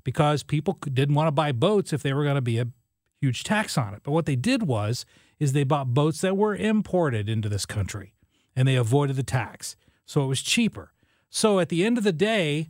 Because 0.02 0.42
people 0.42 0.78
didn't 0.92 1.14
want 1.14 1.28
to 1.28 1.32
buy 1.32 1.52
boats 1.52 1.92
if 1.92 2.02
they 2.02 2.12
were 2.12 2.24
going 2.24 2.36
to 2.36 2.40
be 2.40 2.58
a 2.58 2.68
huge 3.20 3.44
tax 3.44 3.76
on 3.76 3.94
it. 3.94 4.00
But 4.02 4.12
what 4.12 4.26
they 4.26 4.36
did 4.36 4.62
was 4.62 5.04
is 5.38 5.52
they 5.52 5.64
bought 5.64 5.94
boats 5.94 6.20
that 6.22 6.36
were 6.36 6.54
imported 6.54 7.28
into 7.28 7.48
this 7.48 7.66
country 7.66 8.14
and 8.56 8.66
they 8.66 8.76
avoided 8.76 9.16
the 9.16 9.22
tax. 9.22 9.76
So 10.06 10.22
it 10.22 10.26
was 10.26 10.42
cheaper. 10.42 10.92
So 11.28 11.60
at 11.60 11.68
the 11.68 11.84
end 11.84 11.98
of 11.98 12.04
the 12.04 12.12
day, 12.12 12.68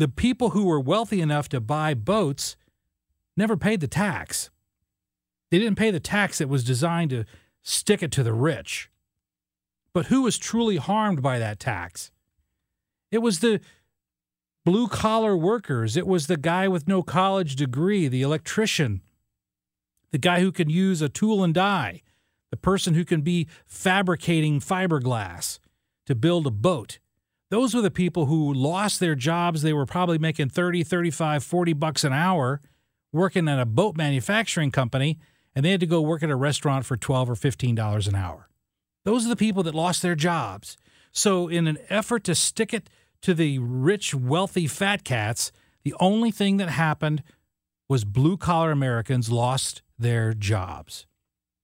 the 0.00 0.08
people 0.08 0.50
who 0.50 0.64
were 0.64 0.80
wealthy 0.80 1.20
enough 1.20 1.46
to 1.50 1.60
buy 1.60 1.92
boats 1.92 2.56
never 3.36 3.54
paid 3.54 3.80
the 3.80 3.86
tax. 3.86 4.48
They 5.50 5.58
didn't 5.58 5.76
pay 5.76 5.90
the 5.90 6.00
tax 6.00 6.38
that 6.38 6.48
was 6.48 6.64
designed 6.64 7.10
to 7.10 7.26
stick 7.62 8.02
it 8.02 8.10
to 8.12 8.22
the 8.22 8.32
rich. 8.32 8.90
But 9.92 10.06
who 10.06 10.22
was 10.22 10.38
truly 10.38 10.78
harmed 10.78 11.20
by 11.20 11.38
that 11.38 11.60
tax? 11.60 12.10
It 13.10 13.18
was 13.18 13.40
the 13.40 13.60
blue 14.64 14.88
collar 14.88 15.36
workers. 15.36 15.98
It 15.98 16.06
was 16.06 16.28
the 16.28 16.38
guy 16.38 16.66
with 16.66 16.88
no 16.88 17.02
college 17.02 17.54
degree, 17.54 18.08
the 18.08 18.22
electrician, 18.22 19.02
the 20.12 20.18
guy 20.18 20.40
who 20.40 20.50
can 20.50 20.70
use 20.70 21.02
a 21.02 21.10
tool 21.10 21.44
and 21.44 21.52
die, 21.52 22.00
the 22.50 22.56
person 22.56 22.94
who 22.94 23.04
can 23.04 23.20
be 23.20 23.48
fabricating 23.66 24.60
fiberglass 24.60 25.58
to 26.06 26.14
build 26.14 26.46
a 26.46 26.50
boat. 26.50 27.00
Those 27.50 27.74
were 27.74 27.82
the 27.82 27.90
people 27.90 28.26
who 28.26 28.52
lost 28.52 29.00
their 29.00 29.16
jobs. 29.16 29.62
They 29.62 29.72
were 29.72 29.86
probably 29.86 30.18
making 30.18 30.50
30, 30.50 30.84
35, 30.84 31.42
40 31.42 31.72
bucks 31.74 32.04
an 32.04 32.12
hour 32.12 32.60
working 33.12 33.48
at 33.48 33.58
a 33.58 33.66
boat 33.66 33.96
manufacturing 33.96 34.70
company, 34.70 35.18
and 35.54 35.64
they 35.64 35.72
had 35.72 35.80
to 35.80 35.86
go 35.86 36.00
work 36.00 36.22
at 36.22 36.30
a 36.30 36.36
restaurant 36.36 36.86
for 36.86 36.96
12 36.96 37.30
or 37.30 37.34
$15 37.34 38.08
an 38.08 38.14
hour. 38.14 38.48
Those 39.04 39.26
are 39.26 39.30
the 39.30 39.36
people 39.36 39.64
that 39.64 39.74
lost 39.74 40.00
their 40.02 40.14
jobs. 40.14 40.76
So, 41.10 41.48
in 41.48 41.66
an 41.66 41.78
effort 41.88 42.22
to 42.24 42.36
stick 42.36 42.72
it 42.72 42.88
to 43.22 43.34
the 43.34 43.58
rich, 43.58 44.14
wealthy 44.14 44.68
fat 44.68 45.02
cats, 45.02 45.50
the 45.82 45.94
only 45.98 46.30
thing 46.30 46.58
that 46.58 46.68
happened 46.68 47.24
was 47.88 48.04
blue 48.04 48.36
collar 48.36 48.70
Americans 48.70 49.30
lost 49.32 49.82
their 49.98 50.32
jobs. 50.32 51.06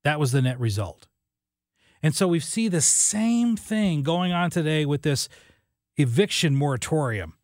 That 0.03 0.19
was 0.19 0.33
the 0.33 0.43
net 0.43 0.59
result. 0.59 1.07
And 2.03 2.15
so 2.15 2.27
we 2.27 2.41
see 2.41 2.69
the 2.69 2.81
same 2.81 3.57
thing 3.57 4.03
going 4.03 4.33
on 4.33 4.51
today 4.51 4.85
with 4.85 5.03
this 5.03 5.29
eviction 5.97 6.55
moratorium. 6.55 7.35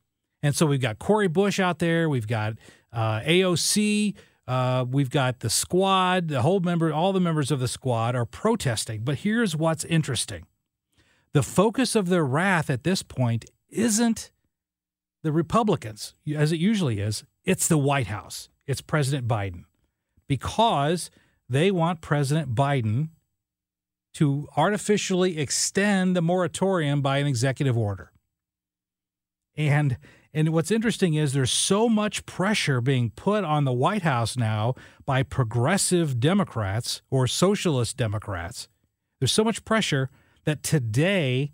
And 0.42 0.54
so 0.56 0.66
we've 0.66 0.80
got 0.80 0.98
Cori 0.98 1.28
Bush 1.28 1.60
out 1.60 1.78
there, 1.78 2.08
we've 2.08 2.26
got 2.26 2.54
uh, 2.92 3.20
AOC, 3.20 4.14
uh, 4.48 4.84
we've 4.88 5.10
got 5.10 5.40
the 5.40 5.50
squad, 5.50 6.28
the 6.28 6.42
whole 6.42 6.60
member, 6.60 6.92
all 6.92 7.12
the 7.12 7.20
members 7.20 7.50
of 7.50 7.60
the 7.60 7.68
squad 7.68 8.16
are 8.16 8.26
protesting. 8.26 9.02
But 9.04 9.18
here's 9.18 9.54
what's 9.54 9.84
interesting: 9.84 10.46
the 11.32 11.42
focus 11.42 11.94
of 11.94 12.08
their 12.08 12.24
wrath 12.24 12.68
at 12.68 12.82
this 12.84 13.02
point 13.02 13.44
isn't 13.68 14.32
the 15.22 15.32
Republicans, 15.32 16.14
as 16.34 16.50
it 16.52 16.58
usually 16.58 16.98
is. 16.98 17.24
It's 17.44 17.68
the 17.68 17.78
White 17.78 18.08
House. 18.08 18.48
It's 18.66 18.80
President 18.80 19.28
Biden, 19.28 19.64
because 20.26 21.10
they 21.48 21.70
want 21.70 22.00
President 22.00 22.54
Biden 22.54 23.10
to 24.14 24.48
artificially 24.56 25.38
extend 25.38 26.14
the 26.14 26.22
moratorium 26.22 27.00
by 27.00 27.18
an 27.18 27.26
executive 27.26 27.78
order. 27.78 28.11
And 29.56 29.98
And 30.34 30.48
what's 30.50 30.70
interesting 30.70 31.14
is 31.14 31.32
there's 31.32 31.50
so 31.50 31.88
much 31.88 32.24
pressure 32.24 32.80
being 32.80 33.10
put 33.10 33.44
on 33.44 33.64
the 33.64 33.72
White 33.72 34.02
House 34.02 34.36
now 34.36 34.74
by 35.04 35.22
progressive 35.22 36.18
Democrats 36.18 37.02
or 37.10 37.26
socialist 37.26 37.98
Democrats. 37.98 38.68
There's 39.20 39.32
so 39.32 39.44
much 39.44 39.64
pressure 39.64 40.08
that 40.44 40.62
today 40.62 41.52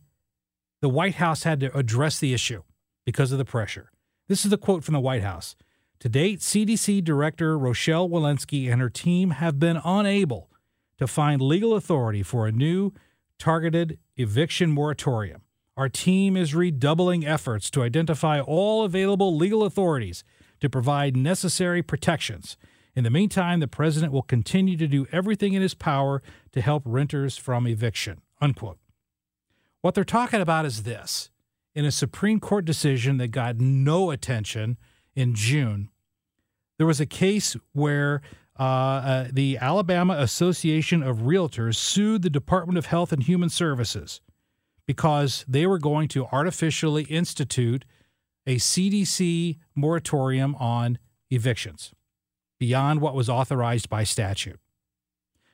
the 0.81 0.89
White 0.89 1.17
House 1.17 1.43
had 1.43 1.59
to 1.61 1.77
address 1.77 2.21
the 2.21 2.33
issue 2.33 2.63
because 3.05 3.33
of 3.33 3.39
the 3.39 3.45
pressure. 3.45 3.91
This 4.29 4.45
is 4.45 4.51
the 4.51 4.59
quote 4.59 4.85
from 4.85 4.95
the 4.95 5.01
White 5.01 5.23
House. 5.23 5.57
To 6.01 6.09
date, 6.09 6.39
CDC 6.39 7.03
Director 7.03 7.59
Rochelle 7.59 8.09
Walensky 8.09 8.71
and 8.71 8.81
her 8.81 8.89
team 8.89 9.31
have 9.31 9.59
been 9.59 9.81
unable 9.85 10.51
to 10.99 11.09
find 11.09 11.43
legal 11.43 11.75
authority 11.75 12.23
for 12.23 12.47
a 12.47 12.53
new 12.53 12.93
targeted 13.41 13.99
eviction 14.17 14.71
moratorium. 14.71 15.43
Our 15.79 15.89
team 15.89 16.37
is 16.37 16.57
redoubling 16.57 17.25
efforts 17.25 17.71
to 17.71 17.85
identify 17.85 18.41
all 18.41 18.83
available 18.83 19.37
legal 19.37 19.63
authorities 19.63 20.25
to 20.59 20.69
provide 20.69 21.17
necessary 21.17 21.85
protections. 21.85 22.57
In 22.97 23.05
the 23.05 23.11
meantime, 23.11 23.61
the 23.61 23.69
president 23.69 24.13
will 24.13 24.23
continue 24.23 24.77
to 24.77 24.89
do 24.89 25.07
everything 25.13 25.53
in 25.53 25.63
his 25.63 25.75
power 25.75 26.21
to 26.51 26.61
help 26.61 26.83
renters 26.85 27.37
from 27.37 27.69
eviction. 27.69 28.21
Unquote. 28.41 28.79
What 29.81 29.95
they're 29.95 30.03
talking 30.03 30.41
about 30.41 30.67
is 30.67 30.83
this. 30.83 31.31
In 31.77 31.85
a 31.85 31.93
Supreme 31.93 32.41
Court 32.41 32.65
decision 32.65 33.19
that 33.19 33.29
got 33.29 33.59
no 33.59 34.11
attention 34.11 34.79
in 35.15 35.37
June, 35.37 35.91
there 36.77 36.89
was 36.89 36.99
a 36.99 37.07
case 37.07 37.57
where 37.73 38.21
uh, 38.59 38.63
uh, 38.65 39.29
the 39.33 39.57
Alabama 39.59 40.17
Association 40.19 41.05
of 41.05 41.19
Realtors 41.19 41.77
sued 41.77 42.23
the 42.23 42.31
Department 42.31 42.79
of 42.79 42.87
Health 42.87 43.13
and 43.13 43.23
Human 43.23 43.49
Services 43.49 44.21
because 44.89 45.45
they 45.47 45.67
were 45.67 45.79
going 45.79 46.09
to 46.09 46.25
artificially 46.33 47.03
institute 47.05 47.85
a 48.47 48.57
CDC 48.57 49.59
moratorium 49.75 50.55
on 50.55 50.99
evictions 51.31 51.93
beyond 52.59 53.03
what 53.03 53.15
was 53.15 53.29
authorized 53.29 53.91
by 53.91 54.03
statute. 54.03 54.59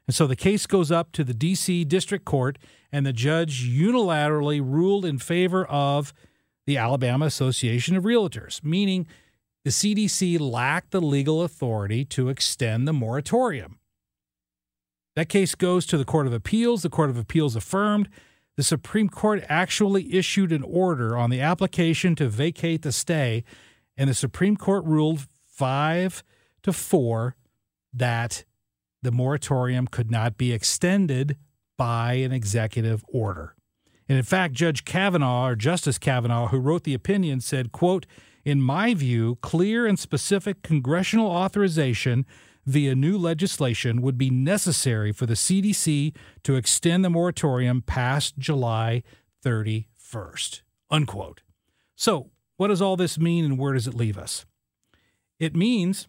And 0.07 0.15
so 0.15 0.29
the 0.29 0.37
case 0.37 0.67
goes 0.67 0.93
up 0.93 1.11
to 1.13 1.25
the 1.25 1.35
D.C. 1.35 1.85
District 1.85 2.25
Court, 2.25 2.59
and 2.93 3.05
the 3.05 3.13
judge 3.13 3.69
unilaterally 3.69 4.61
ruled 4.65 5.05
in 5.05 5.19
favor 5.19 5.65
of 5.65 6.15
the 6.65 6.77
Alabama 6.77 7.27
Association 7.27 7.97
of 7.97 8.05
Realtors, 8.05 8.63
meaning 8.63 9.05
the 9.65 9.71
CDC 9.71 10.39
lacked 10.39 10.93
the 10.93 11.03
legal 11.03 11.43
authority 11.43 12.05
to 12.05 12.29
extend 12.29 12.87
the 12.87 12.93
moratorium. 12.93 13.81
That 15.17 15.29
case 15.29 15.57
goes 15.57 15.87
to 15.87 15.99
the 15.99 16.05
Court 16.05 16.29
of 16.29 16.33
Appeals. 16.33 16.83
The 16.83 16.89
Court 16.91 17.11
of 17.11 17.17
Appeals 17.17 17.57
affirmed, 17.57 18.09
the 18.57 18.63
Supreme 18.63 19.09
Court 19.09 19.45
actually 19.49 20.15
issued 20.15 20.53
an 20.53 20.63
order 20.63 21.17
on 21.17 21.31
the 21.31 21.41
application 21.41 22.15
to 22.17 22.29
vacate 22.29 22.83
the 22.83 22.93
stay, 22.93 23.45
and 23.97 24.09
the 24.09 24.15
Supreme 24.15 24.57
Court 24.57 24.85
ruled 24.85 25.27
five 25.45 26.23
to 26.63 26.73
four 26.73 27.37
that 27.93 28.45
the 29.03 29.13
moratorium 29.13 29.87
could 29.87 30.11
not 30.11 30.37
be 30.37 30.53
extended 30.53 31.37
by 31.77 32.15
an 32.15 32.33
executive 32.33 33.05
order. 33.09 33.55
And 34.09 34.19
in 34.19 34.25
fact, 34.25 34.55
Judge 34.55 34.85
Kavanaugh 34.85 35.49
or 35.49 35.57
Justice 35.57 35.99
Kavanaugh, 35.99 36.49
who 36.49 36.59
wrote 36.59 36.85
the 36.85 36.95
opinion, 36.95 37.41
said, 37.41 37.73
quote, 37.73 38.07
in 38.45 38.61
my 38.61 38.95
view, 38.95 39.39
clear 39.41 39.87
and 39.87 39.99
specific 39.99 40.63
congressional 40.63 41.27
authorization 41.27 42.27
via 42.67 42.95
new 42.95 43.19
legislation 43.19 44.01
would 44.03 44.19
be 44.19 44.31
necessary 44.31 45.13
for 45.13 45.27
the 45.27 45.35
CDC 45.35 46.15
to 46.43 46.57
extend 46.57 47.05
the 47.05 47.11
moratorium 47.11 47.83
past 47.83 48.39
July 48.39 49.03
31st. 49.45 50.63
Unquote. 50.91 51.43
So, 51.97 52.31
what 52.57 52.69
does 52.69 52.83
all 52.83 52.97
this 52.97 53.19
mean 53.19 53.45
and 53.45 53.59
where 53.59 53.75
does 53.75 53.87
it 53.87 53.95
leave 53.95 54.17
us? 54.17 54.47
It 55.39 55.57
means 55.57 56.09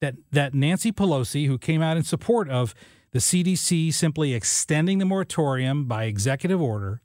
that 0.00 0.16
that 0.30 0.54
Nancy 0.54 0.92
Pelosi, 0.92 1.46
who 1.46 1.58
came 1.58 1.82
out 1.82 1.96
in 1.96 2.02
support 2.02 2.48
of 2.48 2.74
the 3.12 3.18
CDC 3.18 3.92
simply 3.92 4.34
extending 4.34 4.98
the 4.98 5.04
moratorium 5.04 5.84
by 5.84 6.04
executive 6.04 6.60
order, 6.60 7.02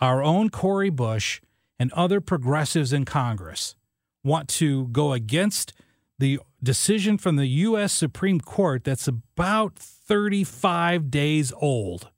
our 0.00 0.22
own 0.22 0.50
Cori 0.50 0.90
Bush 0.90 1.40
and 1.78 1.92
other 1.92 2.20
progressives 2.20 2.92
in 2.92 3.04
Congress 3.04 3.74
want 4.22 4.48
to 4.48 4.86
go 4.88 5.12
against 5.12 5.72
the 6.18 6.40
decision 6.62 7.18
from 7.18 7.36
the 7.36 7.46
U.S. 7.46 7.92
Supreme 7.92 8.40
Court 8.40 8.84
that's 8.84 9.08
about 9.08 9.76
35 9.76 11.10
days 11.10 11.52
old. 11.60 12.10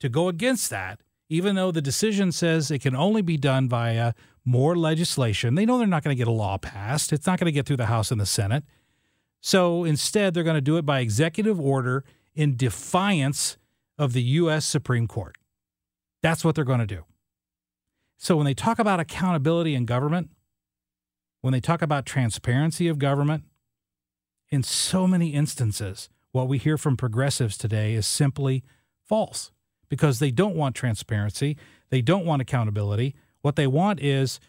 To 0.00 0.08
go 0.08 0.28
against 0.28 0.68
that, 0.70 1.00
even 1.28 1.56
though 1.56 1.70
the 1.70 1.82
decision 1.82 2.30
says 2.30 2.70
it 2.70 2.80
can 2.80 2.94
only 2.94 3.22
be 3.22 3.36
done 3.36 3.68
via 3.68 4.12
more 4.44 4.76
legislation, 4.76 5.54
they 5.54 5.64
know 5.64 5.78
they're 5.78 5.86
not 5.86 6.04
going 6.04 6.14
to 6.14 6.18
get 6.18 6.28
a 6.28 6.32
law 6.32 6.58
passed. 6.58 7.12
It's 7.12 7.26
not 7.26 7.40
going 7.40 7.46
to 7.46 7.52
get 7.52 7.66
through 7.66 7.78
the 7.78 7.86
House 7.86 8.10
and 8.10 8.20
the 8.20 8.26
Senate. 8.26 8.64
So 9.40 9.84
instead, 9.84 10.34
they're 10.34 10.44
going 10.44 10.54
to 10.54 10.60
do 10.60 10.76
it 10.76 10.84
by 10.84 11.00
executive 11.00 11.58
order 11.58 12.04
in 12.34 12.56
defiance 12.56 13.56
of 13.98 14.12
the 14.12 14.22
U.S. 14.22 14.66
Supreme 14.66 15.06
Court. 15.06 15.36
That's 16.22 16.44
what 16.44 16.54
they're 16.54 16.64
going 16.64 16.80
to 16.80 16.86
do. 16.86 17.04
So 18.18 18.36
when 18.36 18.46
they 18.46 18.54
talk 18.54 18.78
about 18.78 19.00
accountability 19.00 19.74
in 19.74 19.84
government, 19.86 20.30
when 21.46 21.52
they 21.52 21.60
talk 21.60 21.80
about 21.80 22.04
transparency 22.04 22.88
of 22.88 22.98
government, 22.98 23.44
in 24.50 24.64
so 24.64 25.06
many 25.06 25.32
instances, 25.32 26.08
what 26.32 26.48
we 26.48 26.58
hear 26.58 26.76
from 26.76 26.96
progressives 26.96 27.56
today 27.56 27.94
is 27.94 28.04
simply 28.04 28.64
false 29.04 29.52
because 29.88 30.18
they 30.18 30.32
don't 30.32 30.56
want 30.56 30.74
transparency. 30.74 31.56
They 31.88 32.02
don't 32.02 32.26
want 32.26 32.42
accountability. 32.42 33.14
What 33.42 33.54
they 33.54 33.68
want 33.68 34.00
is 34.00 34.40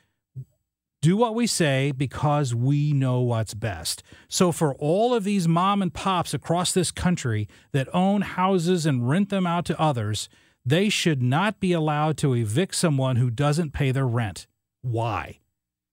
do 1.03 1.15
what 1.15 1.35
we 1.35 1.45
say 1.45 1.91
because 1.91 2.55
we 2.55 2.93
know 2.93 3.21
what's 3.21 3.53
best. 3.53 4.01
So, 4.27 4.51
for 4.51 4.73
all 4.73 5.13
of 5.13 5.23
these 5.23 5.47
mom 5.47 5.83
and 5.83 5.93
pops 5.93 6.33
across 6.33 6.71
this 6.71 6.89
country 6.89 7.47
that 7.73 7.93
own 7.93 8.21
houses 8.23 8.87
and 8.87 9.07
rent 9.07 9.29
them 9.29 9.45
out 9.45 9.65
to 9.65 9.79
others, 9.79 10.29
they 10.65 10.89
should 10.89 11.21
not 11.21 11.59
be 11.59 11.73
allowed 11.73 12.17
to 12.17 12.33
evict 12.33 12.73
someone 12.73 13.17
who 13.17 13.29
doesn't 13.29 13.71
pay 13.71 13.91
their 13.91 14.07
rent. 14.07 14.47
Why? 14.81 15.41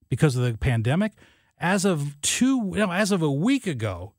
Because 0.08 0.36
of 0.36 0.42
the 0.42 0.56
pandemic. 0.58 1.12
As 1.58 1.84
of 1.84 2.20
two, 2.20 2.74
as 2.76 3.12
of 3.12 3.22
a 3.22 3.30
week 3.30 3.66
ago, 3.66 4.14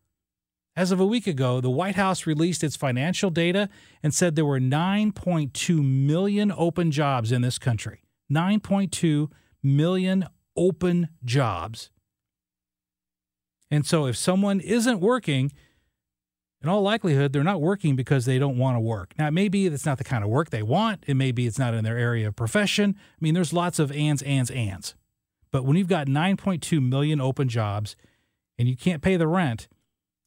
as 0.75 0.91
of 0.91 0.99
a 0.99 1.05
week 1.05 1.25
ago, 1.25 1.61
the 1.61 1.69
White 1.69 1.95
House 1.95 2.25
released 2.25 2.63
its 2.63 2.75
financial 2.75 3.29
data 3.29 3.69
and 4.03 4.13
said 4.13 4.35
there 4.35 4.45
were 4.45 4.59
9.2 4.59 5.83
million 5.83 6.53
open 6.55 6.91
jobs 6.91 7.31
in 7.31 7.41
this 7.41 7.57
country. 7.57 8.03
9.2 8.31 9.31
million 9.63 10.25
open 10.57 11.09
jobs. 11.23 11.91
And 13.71 13.85
so 13.85 14.05
if 14.05 14.17
someone 14.17 14.59
isn't 14.59 14.99
working, 14.99 15.51
in 16.61 16.69
all 16.69 16.81
likelihood, 16.81 17.31
they're 17.31 17.43
not 17.43 17.61
working 17.61 17.95
because 17.95 18.25
they 18.25 18.39
don't 18.39 18.57
want 18.57 18.75
to 18.75 18.79
work. 18.79 19.13
Now, 19.17 19.29
maybe 19.29 19.67
it's 19.67 19.85
not 19.85 19.97
the 19.97 20.03
kind 20.03 20.23
of 20.23 20.29
work 20.29 20.49
they 20.49 20.63
want. 20.63 21.03
It 21.07 21.15
may 21.15 21.31
be 21.31 21.47
it's 21.47 21.59
not 21.59 21.73
in 21.73 21.83
their 21.83 21.97
area 21.97 22.27
of 22.27 22.35
profession. 22.35 22.95
I 22.97 23.17
mean, 23.21 23.33
there's 23.33 23.53
lots 23.53 23.79
of 23.79 23.91
ands, 23.91 24.21
ands, 24.23 24.51
ands. 24.51 24.95
But 25.55 25.63
when 25.63 25.77
you've 25.77 25.87
got 25.87 26.07
9.2 26.07 26.85
million 26.85 27.21
open 27.21 27.47
jobs 27.47 27.95
and 28.59 28.67
you 28.67 28.75
can't 28.75 29.01
pay 29.01 29.15
the 29.15 29.25
rent, 29.25 29.69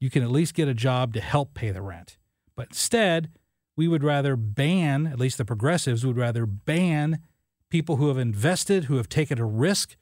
you 0.01 0.09
can 0.09 0.23
at 0.23 0.31
least 0.31 0.55
get 0.55 0.69
a 0.69 0.73
job 0.73 1.13
to 1.13 1.21
help 1.21 1.53
pay 1.53 1.71
the 1.71 1.83
rent. 1.83 2.17
But 2.57 2.69
instead, 2.69 3.29
we 3.77 3.89
would 3.89 4.03
rather 4.03 4.37
ban, 4.37 5.07
at 5.07 5.21
least 5.21 5.37
the 5.37 5.45
progressives 5.45 6.07
would 6.07 6.17
rather 6.17 6.47
ban 6.47 7.19
people 7.69 7.97
who 7.97 8.09
have 8.09 8.17
invested, 8.17 8.85
who 8.85 8.97
have 8.97 9.11
taken 9.11 9.39
a 9.39 9.45
risk, 9.45 9.99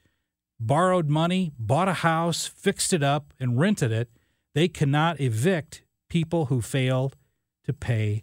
borrowed 0.61 1.09
money, 1.09 1.51
bought 1.59 1.89
a 1.89 1.95
house, 1.95 2.47
fixed 2.47 2.93
it 2.93 3.03
up, 3.03 3.35
and 3.41 3.59
rented 3.59 3.91
it. 3.91 4.09
They 4.55 4.69
cannot 4.69 5.21
evict 5.21 5.83
people 6.09 6.45
who 6.45 6.61
failed 6.61 7.17
to 7.65 7.73
pay 7.73 8.23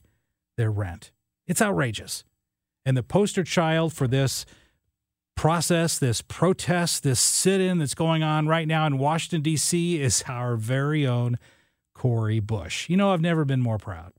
their 0.55 0.71
rent. 0.71 1.11
It's 1.47 1.61
outrageous. 1.61 2.23
And 2.85 2.95
the 2.95 3.03
poster 3.03 3.43
child 3.43 3.91
for 3.91 4.07
this 4.07 4.45
process, 5.35 5.99
this 5.99 6.21
protest, 6.21 7.03
this 7.03 7.19
sit 7.19 7.59
in 7.59 7.79
that's 7.79 7.95
going 7.95 8.23
on 8.23 8.47
right 8.47 8.67
now 8.67 8.85
in 8.85 8.97
Washington, 8.97 9.41
D.C., 9.41 10.01
is 10.01 10.23
our 10.27 10.55
very 10.55 11.05
own 11.05 11.37
Cori 11.93 12.39
Bush. 12.39 12.89
You 12.89 12.97
know, 12.97 13.13
I've 13.13 13.21
never 13.21 13.45
been 13.45 13.61
more 13.61 13.77
proud. 13.77 14.13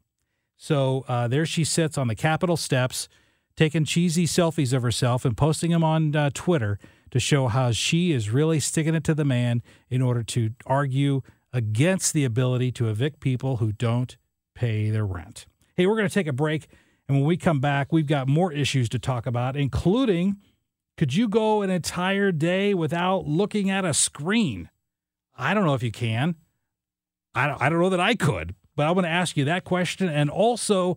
So 0.57 1.05
uh, 1.09 1.29
there 1.29 1.45
she 1.45 1.65
sits 1.65 1.99
on 1.99 2.09
the 2.09 2.15
Capitol 2.15 2.57
steps, 2.57 3.09
taking 3.57 3.85
cheesy 3.85 4.27
selfies 4.27 4.73
of 4.73 4.83
herself 4.83 5.25
and 5.25 5.37
posting 5.37 5.71
them 5.71 5.85
on 5.85 6.15
uh, 6.17 6.31
Twitter 6.33 6.79
to 7.11 7.21
show 7.21 7.49
how 7.49 7.71
she 7.71 8.13
is 8.13 8.31
really 8.31 8.59
sticking 8.59 8.95
it 8.95 9.05
to 9.05 9.15
the 9.15 9.25
man 9.25 9.63
in 9.91 10.03
order 10.03 10.23
to 10.23 10.51
argue 10.67 11.23
against 11.53 12.13
the 12.13 12.25
ability 12.25 12.73
to 12.73 12.89
evict 12.89 13.21
people 13.21 13.59
who 13.59 13.73
don't 13.73 14.17
pay 14.55 14.91
their 14.91 15.07
rent. 15.07 15.47
Hey, 15.77 15.87
we're 15.87 15.97
going 15.97 16.09
to 16.09 16.15
take 16.15 16.27
a 16.27 16.33
break. 16.33 16.67
And 17.09 17.19
when 17.19 17.27
we 17.27 17.37
come 17.37 17.61
back, 17.61 17.93
we've 17.93 18.07
got 18.07 18.27
more 18.27 18.53
issues 18.53 18.89
to 18.91 18.99
talk 18.99 19.27
about, 19.27 19.57
including 19.57 20.37
could 20.97 21.15
you 21.15 21.29
go 21.29 21.63
an 21.63 21.71
entire 21.71 22.33
day 22.33 22.75
without 22.75 23.27
looking 23.27 23.71
at 23.71 23.85
a 23.85 23.95
screen? 23.95 24.71
I 25.37 25.55
don't 25.55 25.65
know 25.65 25.75
if 25.75 25.83
you 25.83 25.91
can. 25.91 26.37
I 27.35 27.49
don't, 27.49 27.61
I 27.61 27.69
don't 27.69 27.81
know 27.81 27.91
that 27.91 28.01
I 28.01 28.15
could, 28.15 28.55
but 28.77 28.87
I 28.87 28.93
want 28.93 29.07
to 29.07 29.11
ask 29.11 29.37
you 29.37 29.45
that 29.47 29.65
question. 29.65 30.09
And 30.09 30.31
also, 30.31 30.97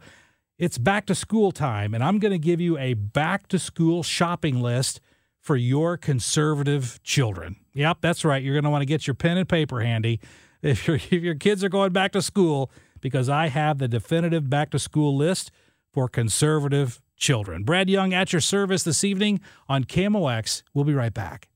it's 0.57 0.77
back 0.77 1.05
to 1.07 1.15
school 1.15 1.51
time, 1.51 1.93
and 1.93 2.03
I'm 2.03 2.19
going 2.19 2.31
to 2.31 2.39
give 2.39 2.61
you 2.61 2.77
a 2.77 2.93
back 2.93 3.47
to 3.49 3.59
school 3.59 4.03
shopping 4.03 4.61
list 4.61 4.99
for 5.39 5.55
your 5.55 5.97
conservative 5.97 6.99
children. 7.03 7.55
Yep, 7.73 7.97
that's 8.01 8.25
right. 8.25 8.43
You're 8.43 8.53
going 8.53 8.65
to 8.65 8.69
want 8.69 8.81
to 8.81 8.87
get 8.87 9.07
your 9.07 9.13
pen 9.13 9.37
and 9.37 9.47
paper 9.47 9.81
handy 9.81 10.19
if, 10.61 10.87
if 10.89 11.11
your 11.11 11.35
kids 11.35 11.63
are 11.63 11.69
going 11.69 11.91
back 11.91 12.11
to 12.11 12.21
school 12.21 12.71
because 13.01 13.29
I 13.29 13.47
have 13.47 13.77
the 13.77 13.87
definitive 13.87 14.49
back 14.49 14.71
to 14.71 14.79
school 14.79 15.15
list 15.15 15.51
for 15.93 16.07
conservative 16.09 17.01
children. 17.17 17.63
Brad 17.63 17.89
Young 17.89 18.13
at 18.13 18.31
your 18.31 18.41
service 18.41 18.83
this 18.83 19.03
evening 19.03 19.41
on 19.67 19.83
KMOX. 19.83 20.63
We'll 20.73 20.85
be 20.85 20.93
right 20.93 21.13
back. 21.13 21.49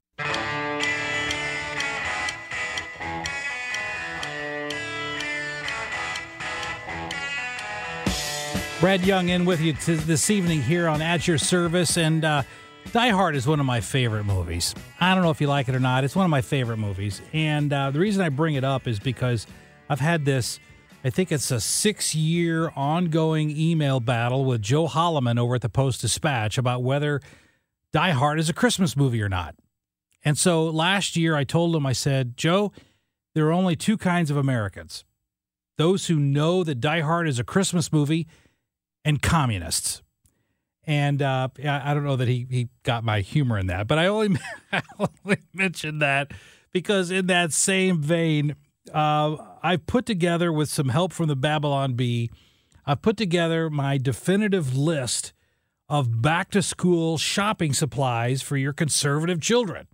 Brad 8.81 9.05
Young 9.05 9.29
in 9.29 9.45
with 9.45 9.61
you 9.61 9.73
t- 9.73 9.93
this 9.93 10.31
evening 10.31 10.59
here 10.59 10.87
on 10.87 11.03
At 11.03 11.27
Your 11.27 11.37
Service. 11.37 11.97
And 11.97 12.25
uh, 12.25 12.41
Die 12.91 13.09
Hard 13.09 13.35
is 13.35 13.45
one 13.45 13.59
of 13.59 13.65
my 13.67 13.79
favorite 13.79 14.23
movies. 14.23 14.73
I 14.99 15.13
don't 15.13 15.23
know 15.23 15.29
if 15.29 15.39
you 15.39 15.45
like 15.45 15.69
it 15.69 15.75
or 15.75 15.79
not. 15.79 16.03
It's 16.03 16.15
one 16.15 16.25
of 16.25 16.31
my 16.31 16.41
favorite 16.41 16.77
movies. 16.77 17.21
And 17.31 17.71
uh, 17.71 17.91
the 17.91 17.99
reason 17.99 18.23
I 18.23 18.29
bring 18.29 18.55
it 18.55 18.63
up 18.63 18.87
is 18.87 18.99
because 18.99 19.45
I've 19.87 19.99
had 19.99 20.25
this, 20.25 20.59
I 21.03 21.09
think 21.09 21.31
it's 21.31 21.49
a 21.49 21.59
six 21.59 22.13
year 22.13 22.71
ongoing 22.75 23.49
email 23.57 23.99
battle 23.99 24.45
with 24.45 24.61
Joe 24.61 24.87
Holleman 24.87 25.39
over 25.39 25.55
at 25.55 25.61
the 25.61 25.69
Post 25.69 26.01
Dispatch 26.01 26.57
about 26.57 26.83
whether 26.83 27.21
Die 27.91 28.11
Hard 28.11 28.39
is 28.39 28.49
a 28.49 28.53
Christmas 28.53 28.95
movie 28.95 29.21
or 29.21 29.29
not. 29.29 29.55
And 30.23 30.37
so 30.37 30.65
last 30.65 31.15
year 31.15 31.35
I 31.35 31.43
told 31.43 31.75
him, 31.75 31.85
I 31.85 31.93
said, 31.93 32.37
Joe, 32.37 32.71
there 33.33 33.47
are 33.47 33.51
only 33.51 33.75
two 33.75 33.97
kinds 33.97 34.29
of 34.29 34.37
Americans 34.37 35.03
those 35.77 36.07
who 36.07 36.15
know 36.17 36.63
that 36.63 36.79
Die 36.79 36.99
Hard 36.99 37.27
is 37.27 37.39
a 37.39 37.43
Christmas 37.43 37.91
movie 37.91 38.27
and 39.03 39.19
communists. 39.19 40.03
And 40.85 41.23
uh, 41.23 41.47
I 41.57 41.93
don't 41.95 42.03
know 42.03 42.17
that 42.17 42.27
he, 42.27 42.45
he 42.49 42.69
got 42.83 43.03
my 43.03 43.21
humor 43.21 43.57
in 43.57 43.65
that, 43.67 43.87
but 43.87 43.97
I 43.97 44.05
only, 44.05 44.37
I 44.71 44.83
only 44.99 45.39
mentioned 45.53 46.01
that 46.03 46.31
because 46.71 47.09
in 47.09 47.25
that 47.27 47.51
same 47.51 47.99
vein, 47.99 48.55
uh, 48.93 49.37
I 49.61 49.77
put 49.77 50.05
together 50.05 50.51
with 50.51 50.69
some 50.69 50.89
help 50.89 51.13
from 51.13 51.27
the 51.27 51.35
Babylon 51.35 51.93
Bee, 51.93 52.29
I've 52.85 53.01
put 53.01 53.17
together 53.17 53.69
my 53.69 53.97
definitive 53.97 54.75
list 54.75 55.33
of 55.87 56.21
back 56.21 56.49
to 56.51 56.61
school 56.61 57.17
shopping 57.17 57.73
supplies 57.73 58.41
for 58.41 58.57
your 58.57 58.73
conservative 58.73 59.41
children. 59.41 59.87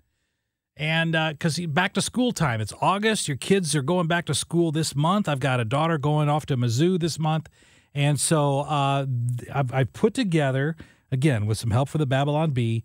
And 0.78 1.14
because 1.14 1.60
uh, 1.60 1.66
back 1.68 1.94
to 1.96 2.02
school 2.02 2.32
time, 2.32 2.62
it's 2.62 2.74
August. 2.82 3.28
Your 3.28 3.38
kids 3.38 3.76
are 3.76 3.82
going 3.82 4.08
back 4.08 4.26
to 4.26 4.36
school 4.36 4.72
this 4.72 4.96
month. 4.96 5.28
I've 5.28 5.40
got 5.40 5.60
a 5.60 5.66
daughter 5.66 5.98
going 5.98 6.30
off 6.30 6.46
to 6.48 6.58
Mizzou 6.58 7.00
this 7.00 7.18
month. 7.18 7.50
And 7.96 8.20
so 8.20 8.60
uh, 8.60 9.08
I've, 9.52 9.74
I've 9.74 9.94
put 9.94 10.14
together, 10.14 10.76
again, 11.12 11.48
with 11.48 11.58
some 11.58 11.72
help 11.72 11.90
from 11.90 12.00
the 12.00 12.06
Babylon 12.06 12.52
Bee, 12.52 12.84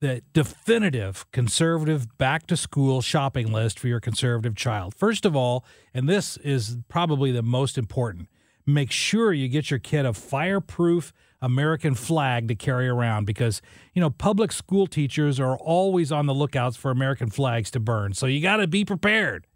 the 0.00 0.22
definitive 0.32 1.30
conservative 1.32 2.18
back 2.18 2.46
to 2.48 2.56
school 2.56 3.00
shopping 3.00 3.52
list 3.52 3.78
for 3.78 3.88
your 3.88 4.00
conservative 4.00 4.54
child. 4.54 4.94
First 4.94 5.24
of 5.24 5.34
all, 5.34 5.64
and 5.92 6.08
this 6.08 6.36
is 6.38 6.78
probably 6.88 7.32
the 7.32 7.42
most 7.42 7.78
important, 7.78 8.28
make 8.66 8.90
sure 8.90 9.32
you 9.32 9.48
get 9.48 9.70
your 9.70 9.78
kid 9.78 10.04
a 10.04 10.12
fireproof 10.12 11.12
American 11.40 11.94
flag 11.94 12.48
to 12.48 12.54
carry 12.54 12.88
around 12.88 13.26
because, 13.26 13.60
you 13.94 14.00
know, 14.00 14.10
public 14.10 14.50
school 14.52 14.86
teachers 14.86 15.38
are 15.38 15.56
always 15.56 16.10
on 16.10 16.26
the 16.26 16.34
lookouts 16.34 16.76
for 16.76 16.90
American 16.90 17.30
flags 17.30 17.70
to 17.70 17.80
burn. 17.80 18.14
So 18.14 18.26
you 18.26 18.40
got 18.40 18.56
to 18.56 18.66
be 18.66 18.84
prepared. 18.84 19.46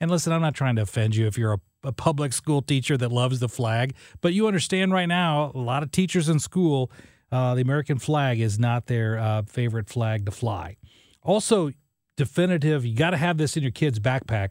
And 0.00 0.10
listen, 0.10 0.32
I'm 0.32 0.42
not 0.42 0.54
trying 0.54 0.76
to 0.76 0.82
offend 0.82 1.16
you 1.16 1.26
if 1.26 1.38
you're 1.38 1.54
a 1.54 1.60
a 1.84 1.92
public 1.92 2.32
school 2.32 2.62
teacher 2.62 2.96
that 2.96 3.12
loves 3.12 3.40
the 3.40 3.48
flag, 3.48 3.94
but 4.20 4.32
you 4.32 4.46
understand 4.46 4.92
right 4.92 5.06
now, 5.06 5.52
a 5.54 5.58
lot 5.58 5.82
of 5.82 5.90
teachers 5.90 6.28
in 6.28 6.38
school, 6.38 6.90
uh, 7.30 7.54
the 7.54 7.60
American 7.60 7.98
flag 7.98 8.40
is 8.40 8.58
not 8.58 8.86
their 8.86 9.18
uh, 9.18 9.42
favorite 9.42 9.88
flag 9.88 10.24
to 10.26 10.32
fly. 10.32 10.76
Also, 11.22 11.72
definitive, 12.16 12.84
you 12.84 12.94
got 12.94 13.10
to 13.10 13.16
have 13.16 13.38
this 13.38 13.56
in 13.56 13.62
your 13.62 13.72
kid's 13.72 13.98
backpack 14.00 14.50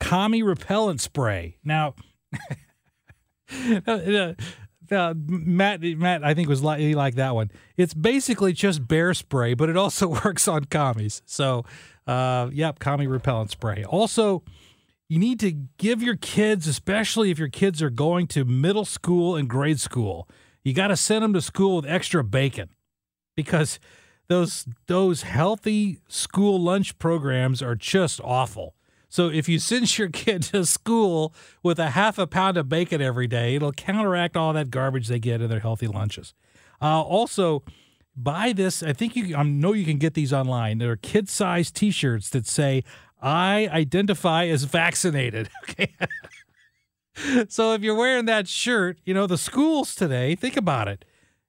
commie 0.00 0.42
repellent 0.42 1.00
spray. 1.00 1.56
Now, 1.64 1.94
uh, 3.86 4.34
uh, 4.90 5.14
Matt, 5.16 5.82
Matt, 5.82 6.24
I 6.24 6.34
think 6.34 6.48
was 6.48 6.62
like, 6.62 6.80
he 6.80 6.94
liked 6.94 7.16
that 7.16 7.34
one. 7.34 7.50
It's 7.76 7.94
basically 7.94 8.52
just 8.52 8.86
bear 8.86 9.14
spray, 9.14 9.54
but 9.54 9.68
it 9.68 9.76
also 9.76 10.08
works 10.24 10.46
on 10.48 10.64
commies. 10.64 11.22
So, 11.26 11.64
uh, 12.06 12.50
yep, 12.52 12.78
commie 12.78 13.06
repellent 13.06 13.50
spray. 13.50 13.84
Also, 13.84 14.42
you 15.08 15.18
need 15.18 15.40
to 15.40 15.52
give 15.78 16.02
your 16.02 16.16
kids, 16.16 16.66
especially 16.66 17.30
if 17.30 17.38
your 17.38 17.48
kids 17.48 17.82
are 17.82 17.90
going 17.90 18.26
to 18.28 18.44
middle 18.44 18.84
school 18.84 19.36
and 19.36 19.48
grade 19.48 19.80
school, 19.80 20.28
you 20.66 20.72
got 20.72 20.88
to 20.88 20.96
send 20.96 21.22
them 21.22 21.32
to 21.32 21.40
school 21.40 21.76
with 21.76 21.86
extra 21.86 22.24
bacon 22.24 22.70
because 23.36 23.78
those 24.26 24.66
those 24.88 25.22
healthy 25.22 26.00
school 26.08 26.60
lunch 26.60 26.98
programs 26.98 27.62
are 27.62 27.76
just 27.76 28.20
awful. 28.24 28.74
So 29.08 29.28
if 29.28 29.48
you 29.48 29.58
send 29.60 29.96
your 29.96 30.08
kid 30.08 30.42
to 30.44 30.66
school 30.66 31.32
with 31.62 31.78
a 31.78 31.90
half 31.90 32.18
a 32.18 32.26
pound 32.26 32.56
of 32.56 32.68
bacon 32.68 33.00
every 33.00 33.28
day, 33.28 33.54
it'll 33.54 33.70
counteract 33.70 34.36
all 34.36 34.52
that 34.54 34.72
garbage 34.72 35.06
they 35.06 35.20
get 35.20 35.40
in 35.40 35.48
their 35.48 35.60
healthy 35.60 35.86
lunches. 35.86 36.34
Uh, 36.82 37.00
also, 37.00 37.62
buy 38.16 38.52
this. 38.52 38.82
I 38.82 38.92
think 38.92 39.14
you. 39.14 39.36
I 39.36 39.44
know 39.44 39.72
you 39.72 39.84
can 39.84 39.98
get 39.98 40.14
these 40.14 40.32
online. 40.32 40.78
There 40.78 40.90
are 40.90 40.96
kid-sized 40.96 41.76
T-shirts 41.76 42.28
that 42.30 42.44
say 42.44 42.82
I 43.22 43.68
identify 43.70 44.46
as 44.46 44.64
vaccinated. 44.64 45.48
Okay. 45.70 45.94
so 47.48 47.72
if 47.72 47.82
you're 47.82 47.94
wearing 47.96 48.26
that 48.26 48.48
shirt, 48.48 48.98
you 49.04 49.14
know, 49.14 49.26
the 49.26 49.38
schools 49.38 49.94
today, 49.94 50.34
think 50.34 50.56
about 50.56 50.88
it. 50.88 51.04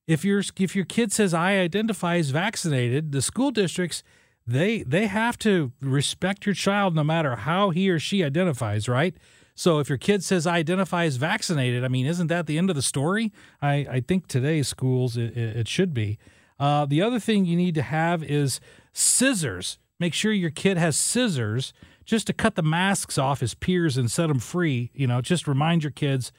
If 0.08 0.24
your 0.24 0.42
if 0.58 0.76
your 0.76 0.86
kid 0.86 1.12
says 1.12 1.34
I 1.34 1.58
identify 1.58 2.18
as 2.18 2.30
vaccinated, 2.30 3.12
the 3.12 3.22
school 3.22 3.52
districts 3.52 4.04
they 4.46 4.84
they 4.84 5.08
have 5.08 5.38
to 5.40 5.74
respect 5.82 6.46
your 6.46 6.56
child 6.56 6.96
no 6.96 7.04
matter 7.04 7.36
how 7.36 7.72
he 7.72 7.90
or 7.90 8.00
she 8.00 8.24
identifies, 8.24 8.88
right? 8.88 9.16
So 9.54 9.80
if 9.80 9.90
your 9.90 9.98
kid 9.98 10.24
says 10.24 10.48
I 10.48 10.58
identify 10.58 11.06
as 11.06 11.18
vaccinated, 11.18 11.84
I 11.84 11.90
mean, 11.90 12.06
isn't 12.06 12.28
that 12.28 12.46
the 12.46 12.58
end 12.58 12.70
of 12.70 12.76
the 12.76 12.82
story? 12.82 13.34
I, 13.62 13.88
I 13.90 14.00
think 14.00 14.28
today's 14.28 14.68
schools 14.68 15.18
it, 15.18 15.36
it 15.36 15.68
should 15.68 15.94
be. 15.94 16.20
Uh, 16.60 16.86
the 16.86 17.02
other 17.02 17.20
thing 17.20 17.46
you 17.46 17.58
need 17.58 17.76
to 17.76 17.82
have 17.82 18.24
is 18.24 18.62
scissors 18.94 19.80
Make 20.00 20.14
sure 20.14 20.32
your 20.32 20.52
kid 20.52 20.78
has 20.78 20.96
scissors 20.96 21.74
just 22.08 22.26
to 22.26 22.34
cut 22.34 22.56
the 22.56 22.64
masks 22.64 23.18
off 23.20 23.42
his 23.42 23.54
peers 23.54 23.98
and 23.98 24.10
set 24.10 24.28
them 24.28 24.40
free. 24.40 24.90
You 24.96 25.06
know, 25.06 25.22
just 25.22 25.48
remind 25.48 25.84
your 25.84 25.92
kids 25.92 26.32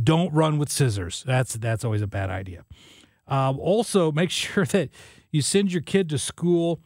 don't 0.00 0.32
run 0.32 0.58
with 0.58 0.70
scissors. 0.70 1.24
That's 1.26 1.54
that's 1.54 1.84
always 1.84 2.02
a 2.02 2.06
bad 2.06 2.30
idea. 2.30 2.64
Um, 3.26 3.58
also, 3.58 4.12
make 4.12 4.30
sure 4.42 4.66
that 4.66 4.90
you 5.32 5.42
send 5.42 5.72
your 5.72 5.82
kid 5.82 6.08
to 6.10 6.18
school 6.18 6.80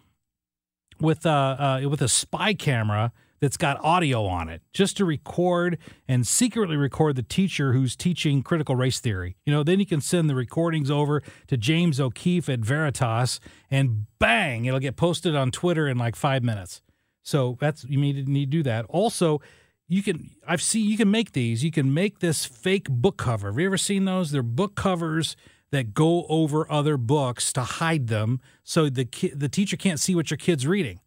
with 1.01 1.27
a 1.27 1.83
uh, 1.85 1.89
with 1.89 2.01
a 2.01 2.09
spy 2.09 2.55
camera 2.55 3.13
that's 3.41 3.57
got 3.57 3.79
audio 3.85 4.27
on 4.27 4.49
it 4.49 4.63
just 4.73 4.97
to 4.97 5.05
record 5.05 5.79
and 6.09 6.27
secretly 6.27 6.77
record 6.77 7.15
the 7.15 7.23
teacher 7.23 7.73
who's 7.73 7.95
teaching 7.95 8.43
critical 8.43 8.75
race 8.75 8.99
theory. 8.99 9.37
You 9.47 9.53
know, 9.53 9.63
then 9.63 9.79
you 9.79 9.87
can 9.87 10.01
send 10.01 10.29
the 10.29 10.35
recordings 10.35 10.91
over 10.91 11.23
to 11.47 11.57
James 11.57 12.01
O'Keefe 12.01 12.49
at 12.49 12.61
Veritas 12.61 13.39
and 13.71 14.07
bang, 14.19 14.65
it'll 14.65 14.81
get 14.81 14.97
posted 14.97 15.37
on 15.37 15.53
Twitter 15.53 15.87
in 15.87 15.99
like 15.99 16.17
five 16.17 16.43
minutes. 16.43 16.83
So 17.29 17.59
that's 17.61 17.85
you 17.85 17.99
need 17.99 18.25
to 18.25 18.33
need 18.33 18.51
to 18.51 18.59
do 18.59 18.63
that. 18.63 18.87
Also, 18.89 19.43
you 19.87 20.03
can 20.03 20.31
I've 20.47 20.63
seen 20.63 20.89
you 20.89 20.97
can 20.97 21.11
make 21.11 21.33
these. 21.33 21.63
You 21.63 21.71
can 21.71 21.93
make 21.93 22.21
this 22.21 22.47
fake 22.47 22.89
book 22.89 23.19
cover. 23.19 23.49
Have 23.49 23.59
you 23.59 23.67
ever 23.67 23.77
seen 23.77 24.07
those? 24.07 24.31
They're 24.31 24.43
book 24.43 24.75
covers 24.75 25.37
that 25.71 25.93
go 25.93 26.25
over 26.31 26.71
other 26.73 26.97
books 26.97 27.53
to 27.53 27.61
hide 27.61 28.07
them 28.07 28.41
so 28.65 28.89
the 28.89 29.05
ki- 29.05 29.35
the 29.35 29.51
teacher 29.51 29.77
can't 29.77 30.01
see 30.01 30.15
what 30.15 30.31
your 30.31 30.39
kid's 30.39 30.67
reading. 30.67 31.01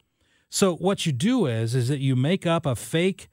So 0.47 0.75
what 0.75 1.07
you 1.07 1.11
do 1.11 1.47
is 1.47 1.73
is 1.73 1.87
that 1.87 2.01
you 2.01 2.15
make 2.15 2.45
up 2.45 2.67
a 2.67 2.75
fake 2.75 3.27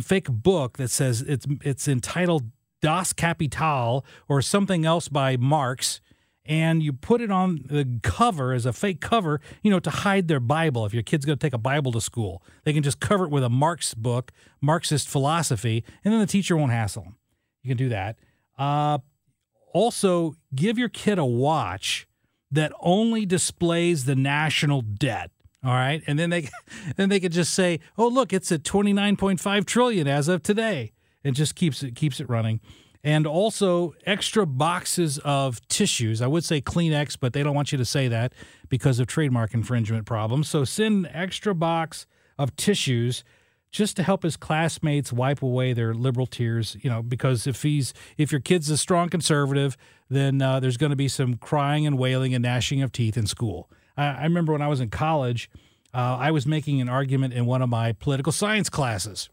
fake 0.00 0.28
book 0.30 0.76
that 0.76 0.92
says 0.92 1.22
it's 1.22 1.44
it's 1.62 1.88
entitled 1.88 2.52
Das 2.82 3.12
Kapital 3.12 4.04
or 4.28 4.40
something 4.42 4.86
else 4.86 5.08
by 5.08 5.36
Marx 5.36 6.00
and 6.46 6.82
you 6.82 6.92
put 6.92 7.20
it 7.20 7.30
on 7.30 7.60
the 7.64 7.98
cover 8.02 8.52
as 8.52 8.66
a 8.66 8.72
fake 8.72 9.00
cover, 9.00 9.40
you 9.62 9.70
know, 9.70 9.80
to 9.80 9.90
hide 9.90 10.28
their 10.28 10.40
Bible. 10.40 10.86
If 10.86 10.94
your 10.94 11.02
kid's 11.02 11.24
going 11.24 11.38
to 11.38 11.44
take 11.44 11.52
a 11.52 11.58
Bible 11.58 11.92
to 11.92 12.00
school, 12.00 12.42
they 12.64 12.72
can 12.72 12.82
just 12.82 13.00
cover 13.00 13.24
it 13.24 13.30
with 13.30 13.44
a 13.44 13.48
Marx 13.48 13.94
book, 13.94 14.32
Marxist 14.60 15.08
philosophy, 15.08 15.84
and 16.04 16.12
then 16.12 16.20
the 16.20 16.26
teacher 16.26 16.56
won't 16.56 16.72
hassle 16.72 17.02
them. 17.02 17.16
You 17.62 17.70
can 17.70 17.76
do 17.76 17.88
that. 17.88 18.16
Uh, 18.58 18.98
also, 19.72 20.34
give 20.54 20.78
your 20.78 20.88
kid 20.88 21.18
a 21.18 21.24
watch 21.24 22.06
that 22.50 22.72
only 22.80 23.26
displays 23.26 24.04
the 24.04 24.14
national 24.14 24.80
debt. 24.80 25.30
All 25.64 25.72
right, 25.72 26.02
and 26.06 26.18
then 26.18 26.30
they 26.30 26.48
then 26.96 27.08
they 27.08 27.18
could 27.18 27.32
just 27.32 27.52
say, 27.52 27.80
"Oh, 27.98 28.06
look, 28.06 28.32
it's 28.32 28.52
at 28.52 28.62
twenty 28.62 28.92
nine 28.92 29.16
point 29.16 29.40
five 29.40 29.66
trillion 29.66 30.06
as 30.06 30.28
of 30.28 30.42
today," 30.42 30.92
and 31.24 31.34
just 31.34 31.56
keeps 31.56 31.82
it 31.82 31.96
keeps 31.96 32.20
it 32.20 32.28
running. 32.28 32.60
And 33.06 33.24
also 33.24 33.94
extra 34.04 34.44
boxes 34.44 35.18
of 35.18 35.66
tissues. 35.68 36.20
I 36.20 36.26
would 36.26 36.42
say 36.42 36.60
Kleenex, 36.60 37.16
but 37.20 37.34
they 37.34 37.44
don't 37.44 37.54
want 37.54 37.70
you 37.70 37.78
to 37.78 37.84
say 37.84 38.08
that 38.08 38.32
because 38.68 38.98
of 38.98 39.06
trademark 39.06 39.54
infringement 39.54 40.06
problems. 40.06 40.48
So 40.48 40.64
send 40.64 41.08
extra 41.12 41.54
box 41.54 42.08
of 42.36 42.56
tissues 42.56 43.22
just 43.70 43.94
to 43.96 44.02
help 44.02 44.24
his 44.24 44.36
classmates 44.36 45.12
wipe 45.12 45.40
away 45.40 45.72
their 45.72 45.94
liberal 45.94 46.26
tears. 46.26 46.76
You 46.80 46.90
know, 46.90 47.00
because 47.00 47.46
if 47.46 47.62
he's 47.62 47.94
if 48.18 48.32
your 48.32 48.40
kid's 48.40 48.68
a 48.70 48.76
strong 48.76 49.08
conservative, 49.08 49.76
then 50.10 50.42
uh, 50.42 50.58
there's 50.58 50.76
going 50.76 50.90
to 50.90 50.96
be 50.96 51.06
some 51.06 51.36
crying 51.36 51.86
and 51.86 51.96
wailing 51.96 52.34
and 52.34 52.42
gnashing 52.42 52.82
of 52.82 52.90
teeth 52.90 53.16
in 53.16 53.28
school. 53.28 53.70
I, 53.96 54.06
I 54.06 54.22
remember 54.24 54.52
when 54.52 54.62
I 54.62 54.68
was 54.68 54.80
in 54.80 54.90
college, 54.90 55.48
uh, 55.94 56.16
I 56.18 56.32
was 56.32 56.44
making 56.44 56.80
an 56.80 56.88
argument 56.88 57.34
in 57.34 57.46
one 57.46 57.62
of 57.62 57.68
my 57.68 57.92
political 57.92 58.32
science 58.32 58.68
classes. 58.68 59.28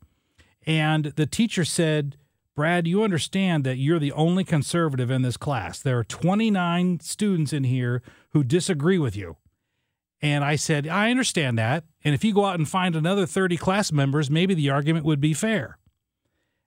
And 0.68 1.06
the 1.06 1.26
teacher 1.26 1.66
said, 1.66 2.18
Brad, 2.56 2.88
you 2.88 3.04
understand 3.04 3.64
that 3.64 3.78
you're 3.78 4.00
the 4.00 4.12
only 4.12 4.44
conservative 4.44 5.10
in 5.10 5.24
this 5.24 5.38
class. 5.38 5.80
There 5.80 5.98
are 5.98 6.04
29 6.04 7.00
students 7.00 7.52
in 7.52 7.64
here 7.64 8.04
who 8.30 8.44
disagree 8.44 9.00
with 9.00 9.16
you. 9.16 9.38
And 10.22 10.44
I 10.44 10.56
said, 10.56 10.88
I 10.88 11.12
understand 11.12 11.58
that. 11.58 11.84
And 12.04 12.14
if 12.14 12.24
you 12.24 12.34
go 12.34 12.46
out 12.46 12.56
and 12.56 12.70
find 12.70 12.96
another 12.96 13.26
30 13.26 13.58
class 13.58 13.92
members, 13.92 14.30
maybe 14.30 14.54
the 14.54 14.70
argument 14.70 15.06
would 15.06 15.20
be 15.20 15.34
fair 15.34 15.78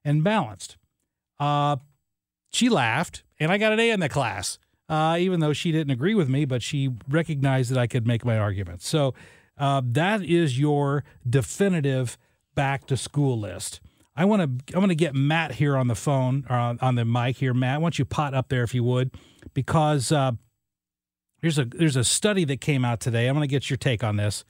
and 0.05 0.23
balanced. 0.23 0.77
Uh, 1.39 1.77
she 2.53 2.69
laughed, 2.69 3.23
and 3.39 3.53
I 3.53 3.59
got 3.59 3.73
an 3.73 3.81
A 3.81 3.91
in 3.91 4.01
the 4.01 4.09
class, 4.09 4.59
uh, 4.89 5.17
even 5.19 5.41
though 5.41 5.53
she 5.53 5.73
didn't 5.73 5.91
agree 5.91 6.15
with 6.15 6.29
me, 6.29 6.45
but 6.45 6.63
she 6.63 6.91
recognized 7.09 7.71
that 7.71 7.79
I 7.79 7.87
could 7.87 8.07
make 8.07 8.25
my 8.25 8.39
argument. 8.39 8.83
So 8.83 9.15
uh, 9.57 9.83
that 9.85 10.23
is 10.23 10.59
your 10.59 11.05
definitive 11.29 12.19
back 12.55 12.87
to 12.89 12.97
school 12.97 13.39
list. 13.39 13.81
I 14.17 14.25
want 14.25 14.67
to 14.69 14.77
I 14.77 14.79
want 14.79 14.91
to 14.91 14.97
get 14.97 15.15
Matt 15.15 15.53
here 15.53 15.77
on 15.77 15.89
the 15.89 15.95
phone 15.95 16.47
or 16.49 16.57
on, 16.57 16.79
on 16.81 16.95
the 16.95 17.05
mic 17.05 17.37
here. 17.37 17.53
Matt, 17.53 17.81
why 17.81 17.85
don't 17.87 17.99
you 17.99 18.05
pot 18.05 18.35
up 18.35 18.49
there 18.49 18.63
if 18.63 18.75
you 18.75 18.83
would, 18.85 19.15
because 19.53 20.11
uh, 20.11 20.33
there's 21.43 21.59
a 21.59 21.65
there's 21.67 21.97
a 21.97 22.05
study 22.05 22.45
that 22.45 22.61
came 22.61 22.85
out 22.85 23.01
today. 23.01 23.29
I'm 23.29 23.35
going 23.35 23.47
to 23.47 23.51
get 23.51 23.69
your 23.69 23.77
take 23.77 24.03
on 24.03 24.17
this. 24.17 24.45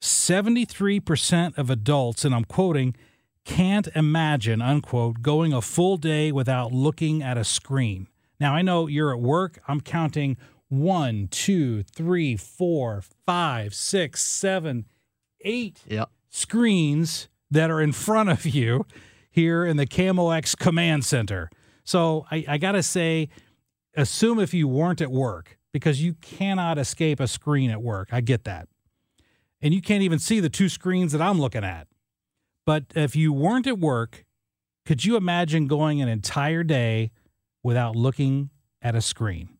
Seventy 0.00 0.64
three 0.64 0.98
percent 0.98 1.56
of 1.56 1.70
adults, 1.70 2.24
and 2.24 2.34
I'm 2.34 2.44
quoting, 2.44 2.96
can't 3.44 3.86
imagine 3.94 4.60
unquote 4.60 5.22
going 5.22 5.52
a 5.52 5.62
full 5.62 5.96
day 5.96 6.32
without 6.32 6.72
looking 6.72 7.22
at 7.22 7.38
a 7.38 7.44
screen. 7.44 8.08
Now 8.40 8.52
I 8.54 8.62
know 8.62 8.88
you're 8.88 9.12
at 9.14 9.20
work. 9.20 9.60
I'm 9.68 9.80
counting 9.80 10.36
one, 10.68 11.28
two, 11.30 11.84
three, 11.84 12.36
four, 12.36 13.02
five, 13.26 13.74
six, 13.74 14.24
seven, 14.24 14.86
eight 15.42 15.82
Yep. 15.86 16.10
screens 16.30 17.28
that 17.52 17.70
are 17.70 17.80
in 17.80 17.92
front 17.92 18.30
of 18.30 18.46
you 18.46 18.86
here 19.30 19.64
in 19.64 19.76
the 19.76 19.86
KMOX 19.86 20.56
Command 20.56 21.04
Center. 21.04 21.50
So 21.84 22.26
I, 22.30 22.44
I 22.48 22.58
got 22.58 22.72
to 22.72 22.82
say, 22.82 23.28
assume 23.94 24.40
if 24.40 24.54
you 24.54 24.66
weren't 24.66 25.00
at 25.02 25.10
work, 25.10 25.58
because 25.70 26.02
you 26.02 26.14
cannot 26.14 26.78
escape 26.78 27.20
a 27.20 27.26
screen 27.26 27.70
at 27.70 27.82
work. 27.82 28.08
I 28.10 28.22
get 28.22 28.44
that. 28.44 28.68
And 29.60 29.74
you 29.74 29.82
can't 29.82 30.02
even 30.02 30.18
see 30.18 30.40
the 30.40 30.48
two 30.48 30.68
screens 30.68 31.12
that 31.12 31.20
I'm 31.20 31.40
looking 31.40 31.62
at. 31.62 31.88
But 32.64 32.84
if 32.94 33.14
you 33.14 33.32
weren't 33.32 33.66
at 33.66 33.78
work, 33.78 34.24
could 34.86 35.04
you 35.04 35.16
imagine 35.16 35.66
going 35.66 36.00
an 36.00 36.08
entire 36.08 36.64
day 36.64 37.10
without 37.62 37.94
looking 37.94 38.50
at 38.80 38.94
a 38.94 39.00
screen? 39.00 39.50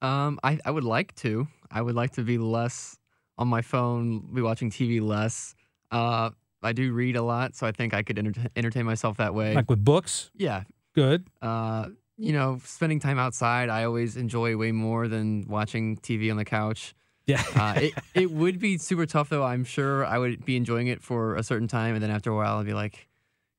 Um, 0.00 0.40
I, 0.42 0.58
I 0.64 0.70
would 0.70 0.84
like 0.84 1.14
to. 1.16 1.48
I 1.70 1.82
would 1.82 1.94
like 1.94 2.12
to 2.12 2.22
be 2.22 2.38
less 2.38 2.98
on 3.36 3.48
my 3.48 3.60
phone, 3.60 4.32
be 4.34 4.40
watching 4.40 4.70
TV 4.70 5.00
less. 5.02 5.54
Uh, 5.90 6.30
I 6.62 6.72
do 6.72 6.92
read 6.92 7.16
a 7.16 7.22
lot, 7.22 7.54
so 7.56 7.66
I 7.66 7.72
think 7.72 7.94
I 7.94 8.02
could 8.02 8.18
enter- 8.18 8.46
entertain 8.56 8.84
myself 8.84 9.16
that 9.18 9.34
way. 9.34 9.54
Like 9.54 9.70
with 9.70 9.84
books? 9.84 10.30
yeah. 10.36 10.64
Good. 10.94 11.26
Uh, 11.40 11.90
you 12.16 12.32
know, 12.32 12.60
spending 12.64 12.98
time 13.00 13.18
outside, 13.18 13.68
I 13.68 13.84
always 13.84 14.16
enjoy 14.16 14.56
way 14.56 14.72
more 14.72 15.06
than 15.08 15.46
watching 15.48 15.96
TV 15.98 16.30
on 16.30 16.36
the 16.36 16.44
couch. 16.44 16.94
Yeah. 17.26 17.42
Uh, 17.54 17.74
it, 17.76 17.94
it 18.14 18.30
would 18.30 18.58
be 18.58 18.76
super 18.76 19.06
tough 19.06 19.28
though. 19.28 19.44
I'm 19.44 19.64
sure 19.64 20.04
I 20.04 20.18
would 20.18 20.44
be 20.44 20.56
enjoying 20.56 20.88
it 20.88 21.00
for 21.02 21.36
a 21.36 21.42
certain 21.42 21.68
time, 21.68 21.94
and 21.94 22.02
then 22.02 22.10
after 22.10 22.30
a 22.30 22.34
while, 22.36 22.58
I'd 22.58 22.66
be 22.66 22.74
like, 22.74 23.08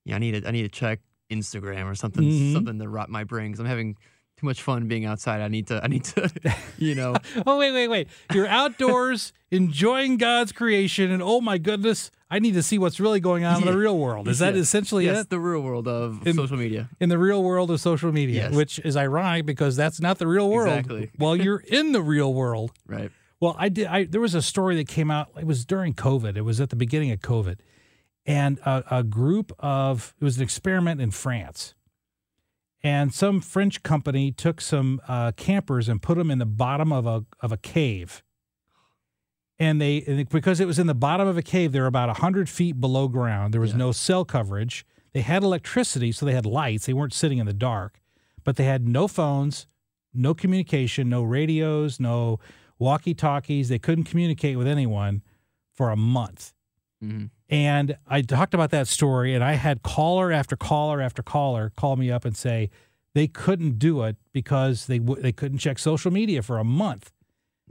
"Yeah, 0.06 0.16
I 0.18 0.20
need 0.20 0.42
to, 0.42 0.48
I 0.48 0.52
need 0.52 0.64
to 0.64 0.70
check 0.70 1.00
Instagram 1.32 1.86
or 1.90 1.96
something, 1.96 2.24
Mhm. 2.24 2.54
something 2.54 2.78
to 2.80 2.90
rot 2.90 3.10
my 3.10 3.24
brain 3.24 3.52
because 3.52 3.62
I'm 3.62 3.66
having 3.66 3.96
too 4.42 4.48
much 4.48 4.62
fun 4.62 4.88
being 4.88 5.06
outside. 5.06 5.40
I 5.42 5.48
need 5.48 5.68
to, 5.68 5.82
I 5.84 5.88
need 5.88 6.04
to, 6.06 6.30
you 6.78 6.96
know, 6.96 7.16
oh 7.46 7.58
wait, 7.58 7.72
wait, 7.72 7.88
wait! 7.88 8.08
You're 8.34 8.48
outdoors 8.48 9.32
enjoying 9.52 10.18
God's 10.18 10.52
creation, 10.52 11.12
and 11.12 11.22
oh 11.24 11.40
my 11.40 11.58
goodness, 11.58 12.12
I 12.30 12.40
need 12.40 12.54
to 12.56 12.64
see 12.64 12.78
what's 12.80 13.00
really 13.00 13.20
going 13.20 13.44
on 13.46 13.62
in 13.62 13.66
the 13.68 13.78
real 13.78 13.98
world. 13.98 14.28
Is 14.28 14.40
that 14.40 14.56
Yeah. 14.56 14.62
essentially 14.62 15.06
yes, 15.06 15.22
it? 15.26 15.30
the 15.30 15.40
real 15.40 15.62
world 15.62 15.88
of 15.88 16.26
In- 16.28 16.34
social 16.36 16.58
media. 16.58 16.90
in 17.00 17.10
the 17.10 17.18
real 17.20 17.44
world 17.44 17.70
of 17.72 17.80
social 17.80 18.12
media, 18.12 18.46
Yes. 18.50 18.56
which 18.56 18.80
is 18.80 18.98
ironic 18.98 19.46
because 19.46 19.76
that's 19.76 20.02
not 20.02 20.18
the 20.18 20.28
real 20.28 20.50
world. 20.50 20.70
Exactly. 20.80 21.12
well, 21.20 21.36
you're 21.36 21.64
in 21.68 21.92
the 21.92 22.02
real 22.02 22.34
world. 22.34 22.72
Right. 22.88 23.12
Well, 23.40 23.56
I 23.58 23.70
did. 23.70 23.88
I 23.88 24.04
there 24.06 24.22
was 24.22 24.36
a 24.36 24.42
story 24.42 24.76
that 24.78 24.88
came 24.88 25.10
out. 25.12 25.30
It 25.40 25.46
was 25.48 25.66
during 25.66 25.94
COVID. 25.94 26.36
It 26.38 26.42
was 26.42 26.60
at 26.62 26.70
the 26.70 26.76
beginning 26.76 27.12
of 27.12 27.20
COVID, 27.22 27.58
and 28.26 28.60
a, 28.66 28.84
a 29.00 29.04
group 29.04 29.52
of 29.60 30.14
it 30.20 30.24
was 30.24 30.38
an 30.38 30.44
experiment 30.44 31.02
in 31.02 31.10
France, 31.12 31.74
and 32.84 33.14
some 33.14 33.42
French 33.42 33.84
company 33.84 34.32
took 34.32 34.60
some 34.62 35.02
uh, 35.08 35.32
campers 35.34 35.88
and 35.88 36.02
put 36.02 36.18
them 36.18 36.32
in 36.32 36.40
the 36.40 36.46
bottom 36.46 36.92
of 36.92 37.06
a 37.06 37.26
of 37.42 37.52
a 37.52 37.58
cave. 37.58 38.24
And 39.60 39.80
they 39.80 40.04
and 40.08 40.28
because 40.30 40.60
it 40.60 40.66
was 40.66 40.80
in 40.80 40.88
the 40.88 40.96
bottom 40.96 41.28
of 41.28 41.38
a 41.38 41.42
cave, 41.44 41.72
they 41.72 41.80
were 41.80 41.86
about 41.88 42.18
hundred 42.18 42.50
feet 42.50 42.80
below 42.82 43.08
ground. 43.08 43.54
There 43.54 43.62
was 43.62 43.72
Yeah. 43.72 43.78
no 43.78 43.92
cell 43.92 44.26
coverage. 44.26 44.86
They 45.14 45.22
had 45.22 45.44
electricity, 45.44 46.12
so 46.12 46.26
they 46.26 46.34
had 46.34 46.46
lights. 46.46 46.86
They 46.86 46.94
weren't 46.94 47.14
sitting 47.14 47.38
in 47.38 47.46
the 47.46 47.54
dark, 47.54 48.02
but 48.44 48.56
they 48.56 48.64
had 48.64 48.88
no 48.88 49.08
phones, 49.08 49.68
no 50.14 50.34
communication, 50.34 51.10
no 51.10 51.22
radios, 51.22 52.00
no 52.00 52.40
walkie 52.80 53.14
talkies. 53.14 53.70
They 53.70 53.78
couldn't 53.78 54.06
communicate 54.06 54.58
with 54.58 54.68
anyone 54.68 55.22
for 55.74 55.92
a 55.92 55.98
month. 55.98 56.54
hmm 57.00 57.26
And 57.52 57.98
I 58.08 58.22
talked 58.22 58.54
about 58.54 58.72
that 58.72 58.88
story, 58.88 59.36
and 59.36 59.44
I 59.44 59.54
had 59.54 59.84
caller 59.84 60.32
after 60.32 60.56
caller 60.56 61.02
after 61.02 61.22
caller 61.22 61.72
call 61.76 61.98
me 61.98 62.10
up 62.10 62.24
and 62.24 62.36
say 62.36 62.70
they 63.14 63.28
couldn't 63.28 63.78
do 63.78 64.04
it 64.04 64.16
because 64.32 64.88
they 64.88 65.00
w- 65.00 65.22
they 65.22 65.34
couldn't 65.34 65.58
check 65.58 65.78
social 65.78 66.12
media 66.12 66.42
for 66.42 66.58
a 66.58 66.64
month. 66.64 67.12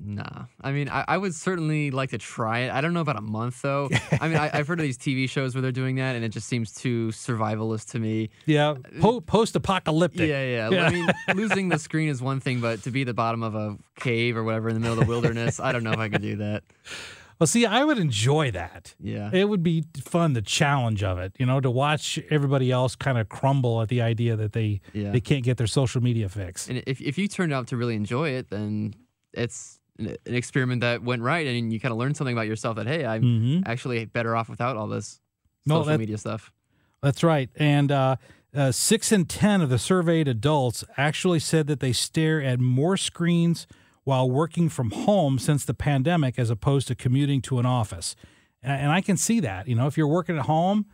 Nah, 0.02 0.44
I 0.62 0.72
mean, 0.72 0.88
I, 0.88 1.04
I 1.08 1.18
would 1.18 1.34
certainly 1.34 1.90
like 1.90 2.10
to 2.10 2.18
try 2.18 2.60
it. 2.60 2.72
I 2.72 2.80
don't 2.80 2.94
know 2.94 3.00
about 3.00 3.16
a 3.16 3.22
month 3.22 3.60
though. 3.62 3.88
I 4.20 4.28
mean, 4.28 4.36
I, 4.38 4.50
I've 4.52 4.66
heard 4.66 4.80
of 4.80 4.82
these 4.82 4.96
TV 4.96 5.28
shows 5.28 5.54
where 5.54 5.60
they're 5.62 5.72
doing 5.72 5.96
that, 5.96 6.14
and 6.16 6.24
it 6.24 6.30
just 6.30 6.46
seems 6.46 6.72
too 6.72 7.08
survivalist 7.08 7.90
to 7.92 7.98
me. 7.98 8.30
Yeah, 8.46 8.70
uh, 8.70 8.76
po- 9.00 9.20
post 9.20 9.56
apocalyptic. 9.56 10.28
Yeah, 10.28 10.68
yeah. 10.70 10.84
I 10.84 10.90
mean, 10.90 11.08
losing 11.34 11.68
the 11.68 11.78
screen 11.78 12.08
is 12.08 12.22
one 12.22 12.40
thing, 12.40 12.60
but 12.60 12.82
to 12.84 12.90
be 12.90 13.04
the 13.04 13.14
bottom 13.14 13.42
of 13.42 13.54
a 13.54 13.76
cave 13.98 14.36
or 14.36 14.44
whatever 14.44 14.68
in 14.68 14.74
the 14.74 14.80
middle 14.80 14.98
of 14.98 15.06
the 15.06 15.10
wilderness, 15.10 15.60
I 15.60 15.72
don't 15.72 15.84
know 15.84 15.92
if 15.92 15.98
I 15.98 16.08
could 16.08 16.22
do 16.22 16.36
that. 16.36 16.64
Well, 17.40 17.46
see, 17.46 17.64
I 17.64 17.84
would 17.84 17.98
enjoy 17.98 18.50
that. 18.50 18.94
Yeah. 19.00 19.30
It 19.32 19.48
would 19.48 19.62
be 19.62 19.84
fun, 20.04 20.34
the 20.34 20.42
challenge 20.42 21.02
of 21.02 21.18
it, 21.18 21.32
you 21.38 21.46
know, 21.46 21.58
to 21.60 21.70
watch 21.70 22.18
everybody 22.30 22.70
else 22.70 22.94
kind 22.94 23.16
of 23.16 23.30
crumble 23.30 23.80
at 23.80 23.88
the 23.88 24.02
idea 24.02 24.36
that 24.36 24.52
they 24.52 24.82
Yeah. 24.92 25.10
they 25.10 25.20
can't 25.22 25.42
get 25.42 25.56
their 25.56 25.66
social 25.66 26.02
media 26.02 26.28
fix. 26.28 26.68
And 26.68 26.82
if 26.86 27.00
if 27.00 27.16
you 27.16 27.26
turned 27.28 27.52
out 27.54 27.66
to 27.68 27.76
really 27.78 27.94
enjoy 27.96 28.30
it, 28.30 28.50
then 28.50 28.94
it's 29.32 29.80
an 29.98 30.16
an 30.26 30.34
experiment 30.34 30.82
that 30.82 31.02
went 31.02 31.22
right, 31.22 31.46
and 31.46 31.72
you 31.72 31.80
kind 31.80 31.92
of 31.92 31.98
learned 31.98 32.16
something 32.18 32.34
about 32.36 32.46
yourself 32.46 32.76
that 32.76 32.86
hey, 32.86 33.06
I'm 33.06 33.22
Mhm. 33.22 33.62
actually 33.66 34.04
better 34.04 34.36
off 34.36 34.48
without 34.50 34.76
all 34.76 34.86
this 34.88 35.20
No, 35.66 35.76
social 35.76 35.86
that- 35.92 35.98
media 36.00 36.18
stuff. 36.18 36.52
That's 37.02 37.22
right. 37.22 37.48
And 37.56 37.90
uh, 37.90 38.16
uh, 38.54 38.72
six 38.72 39.12
in 39.12 39.24
10 39.24 39.62
of 39.62 39.70
the 39.70 39.78
surveyed 39.78 40.28
adults 40.28 40.84
actually 40.98 41.38
said 41.38 41.66
that 41.68 41.80
they 41.80 41.92
stare 41.92 42.42
at 42.42 42.60
more 42.60 42.98
screens 42.98 43.66
while 44.10 44.28
working 44.28 44.68
from 44.68 44.90
home 44.90 45.38
since 45.38 45.64
the 45.64 45.72
pandemic 45.72 46.36
as 46.36 46.50
opposed 46.50 46.88
to 46.88 46.96
commuting 46.96 47.40
to 47.40 47.60
an 47.60 47.64
office. 47.64 48.16
And, 48.60 48.90
I 48.90 49.00
can 49.00 49.16
see 49.16 49.38
that. 49.38 49.68
You 49.68 49.76
know, 49.76 49.86
if 49.86 49.96
you're 49.96 50.08
working 50.08 50.36
at 50.36 50.46
home, 50.46 50.86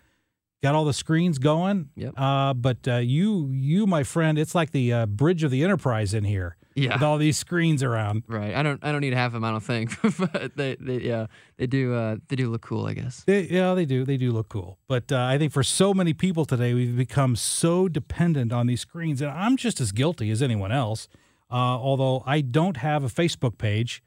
got 0.62 0.74
all 0.74 0.84
the 0.84 0.92
screens 0.92 1.38
going. 1.38 1.88
Yep. 1.96 2.12
Uh, 2.14 2.52
but 2.52 2.86
uh, 2.86 2.96
you, 2.96 3.48
you, 3.50 3.86
my 3.86 4.02
friend, 4.02 4.38
it's 4.38 4.54
like 4.54 4.70
the 4.72 4.92
uh, 4.92 5.06
bridge 5.06 5.42
of 5.42 5.50
the 5.50 5.64
Enterprise 5.64 6.12
in 6.12 6.24
here 6.24 6.58
Yeah. 6.74 6.92
with 6.92 7.02
all 7.02 7.16
these 7.16 7.38
screens 7.38 7.82
around. 7.82 8.22
Right. 8.28 8.54
I 8.54 8.62
don't. 8.62 8.84
I 8.84 8.92
don't 8.92 9.00
need 9.00 9.14
half 9.14 9.28
of 9.28 9.32
them. 9.32 9.44
I 9.44 9.50
don't 9.50 9.60
think. 9.64 9.96
but 10.18 10.54
they, 10.54 10.76
they, 10.78 10.98
yeah, 10.98 11.26
they 11.56 11.66
do. 11.66 11.94
Uh, 11.94 12.16
they 12.28 12.36
do 12.36 12.50
look 12.50 12.60
cool. 12.62 12.84
I 12.86 12.92
guess. 12.92 13.24
They, 13.24 13.44
yeah, 13.48 13.72
they 13.74 13.86
do. 13.86 14.04
They 14.04 14.18
do 14.18 14.30
look 14.30 14.50
cool. 14.50 14.78
But 14.88 15.10
uh, 15.10 15.24
I 15.24 15.38
think 15.38 15.52
for 15.54 15.62
so 15.64 15.94
many 15.94 16.12
people 16.12 16.44
today, 16.44 16.74
we've 16.74 16.96
become 16.96 17.34
so 17.34 17.88
dependent 17.88 18.52
on 18.52 18.66
these 18.66 18.82
screens. 18.82 19.22
And 19.22 19.30
I'm 19.30 19.56
just 19.56 19.80
as 19.80 19.90
guilty 19.90 20.30
as 20.30 20.42
anyone 20.42 20.70
else. 20.70 21.08
Uh, 21.50 21.54
although 21.54 22.22
I 22.26 22.40
don't 22.40 22.78
have 22.78 23.04
a 23.04 23.08
Facebook 23.08 23.58
page. 23.58 24.02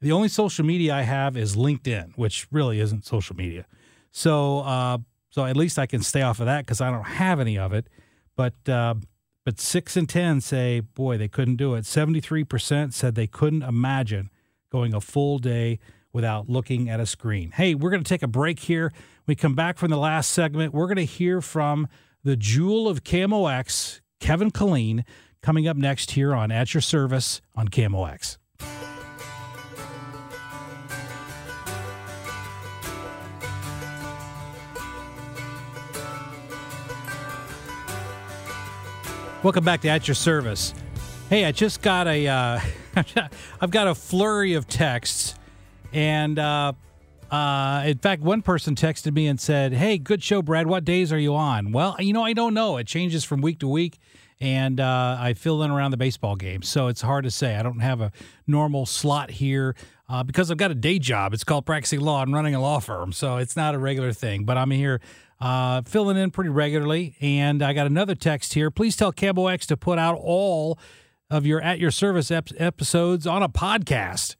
The 0.00 0.12
only 0.12 0.28
social 0.28 0.64
media 0.64 0.94
I 0.94 1.02
have 1.02 1.36
is 1.36 1.56
LinkedIn, 1.56 2.16
which 2.16 2.46
really 2.50 2.80
isn't 2.80 3.04
social 3.04 3.36
media. 3.36 3.66
So, 4.12 4.60
uh, 4.60 4.98
so 5.28 5.44
at 5.44 5.56
least 5.56 5.78
I 5.78 5.86
can 5.86 6.02
stay 6.02 6.22
off 6.22 6.40
of 6.40 6.46
that 6.46 6.64
because 6.64 6.80
I 6.80 6.90
don't 6.90 7.04
have 7.04 7.38
any 7.38 7.58
of 7.58 7.72
it. 7.72 7.86
But 8.34 8.68
uh, 8.68 8.94
but 9.44 9.60
six 9.60 9.96
and 9.96 10.08
ten 10.08 10.40
say, 10.40 10.80
boy, 10.80 11.18
they 11.18 11.28
couldn't 11.28 11.56
do 11.56 11.74
it. 11.74 11.84
Seventy 11.86 12.20
three 12.20 12.44
percent 12.44 12.94
said 12.94 13.14
they 13.14 13.26
couldn't 13.26 13.62
imagine 13.62 14.30
going 14.72 14.94
a 14.94 15.00
full 15.00 15.38
day 15.38 15.78
without 16.12 16.48
looking 16.48 16.88
at 16.88 16.98
a 16.98 17.06
screen. 17.06 17.52
Hey, 17.52 17.74
we're 17.74 17.90
going 17.90 18.02
to 18.02 18.08
take 18.08 18.22
a 18.22 18.28
break 18.28 18.60
here. 18.60 18.92
We 19.26 19.34
come 19.36 19.54
back 19.54 19.78
from 19.78 19.90
the 19.90 19.96
last 19.98 20.30
segment. 20.30 20.72
We're 20.72 20.86
going 20.86 20.96
to 20.96 21.04
hear 21.04 21.40
from 21.40 21.86
the 22.24 22.36
jewel 22.36 22.88
of 22.88 23.04
KMOX, 23.04 24.00
Kevin 24.18 24.50
Killeen, 24.50 25.04
coming 25.42 25.66
up 25.66 25.76
next 25.76 26.12
here 26.12 26.34
on 26.34 26.50
At 26.50 26.74
Your 26.74 26.80
Service 26.80 27.40
on 27.54 27.68
KMOX. 27.68 28.36
Welcome 39.42 39.64
back 39.64 39.80
to 39.82 39.88
At 39.88 40.06
Your 40.06 40.14
Service. 40.14 40.74
Hey, 41.30 41.46
I 41.46 41.52
just 41.52 41.80
got 41.80 42.06
a, 42.06 42.26
uh, 42.26 42.60
I've 43.60 43.70
got 43.70 43.88
a 43.88 43.94
flurry 43.94 44.52
of 44.54 44.68
texts 44.68 45.34
And 45.92 46.38
uh, 46.38 46.72
uh, 47.30 47.84
in 47.86 47.98
fact, 47.98 48.22
one 48.22 48.42
person 48.42 48.74
texted 48.74 49.14
me 49.14 49.26
and 49.26 49.40
said, 49.40 49.72
"Hey, 49.72 49.98
good 49.98 50.22
show, 50.22 50.42
Brad. 50.42 50.66
What 50.66 50.84
days 50.84 51.12
are 51.12 51.18
you 51.18 51.34
on?" 51.34 51.72
Well, 51.72 51.96
you 51.98 52.12
know, 52.12 52.22
I 52.22 52.32
don't 52.32 52.54
know. 52.54 52.76
It 52.76 52.86
changes 52.86 53.24
from 53.24 53.40
week 53.40 53.60
to 53.60 53.68
week, 53.68 53.98
and 54.40 54.80
uh, 54.80 55.16
I 55.20 55.34
fill 55.34 55.62
in 55.62 55.70
around 55.70 55.90
the 55.90 55.96
baseball 55.96 56.36
game. 56.36 56.62
so 56.62 56.88
it's 56.88 57.02
hard 57.02 57.24
to 57.24 57.30
say. 57.30 57.56
I 57.56 57.62
don't 57.62 57.80
have 57.80 58.00
a 58.00 58.10
normal 58.46 58.86
slot 58.86 59.30
here 59.30 59.74
uh, 60.08 60.22
because 60.22 60.50
I've 60.50 60.56
got 60.56 60.70
a 60.70 60.74
day 60.74 60.98
job. 60.98 61.34
It's 61.34 61.44
called 61.44 61.66
practicing 61.66 62.00
law 62.00 62.22
and 62.22 62.32
running 62.32 62.54
a 62.54 62.60
law 62.60 62.80
firm, 62.80 63.12
so 63.12 63.36
it's 63.36 63.56
not 63.56 63.74
a 63.74 63.78
regular 63.78 64.12
thing. 64.12 64.44
But 64.44 64.56
I'm 64.56 64.70
here 64.70 65.00
uh, 65.40 65.82
filling 65.82 66.16
in 66.16 66.30
pretty 66.30 66.50
regularly. 66.50 67.16
And 67.20 67.62
I 67.62 67.72
got 67.72 67.86
another 67.86 68.14
text 68.14 68.54
here. 68.54 68.70
Please 68.70 68.96
tell 68.96 69.12
KMOX 69.12 69.66
to 69.66 69.76
put 69.76 69.98
out 69.98 70.16
all 70.20 70.78
of 71.30 71.46
your 71.46 71.60
at 71.60 71.78
your 71.78 71.90
service 71.90 72.30
ep- 72.30 72.48
episodes 72.56 73.26
on 73.26 73.42
a 73.42 73.48
podcast. 73.48 74.36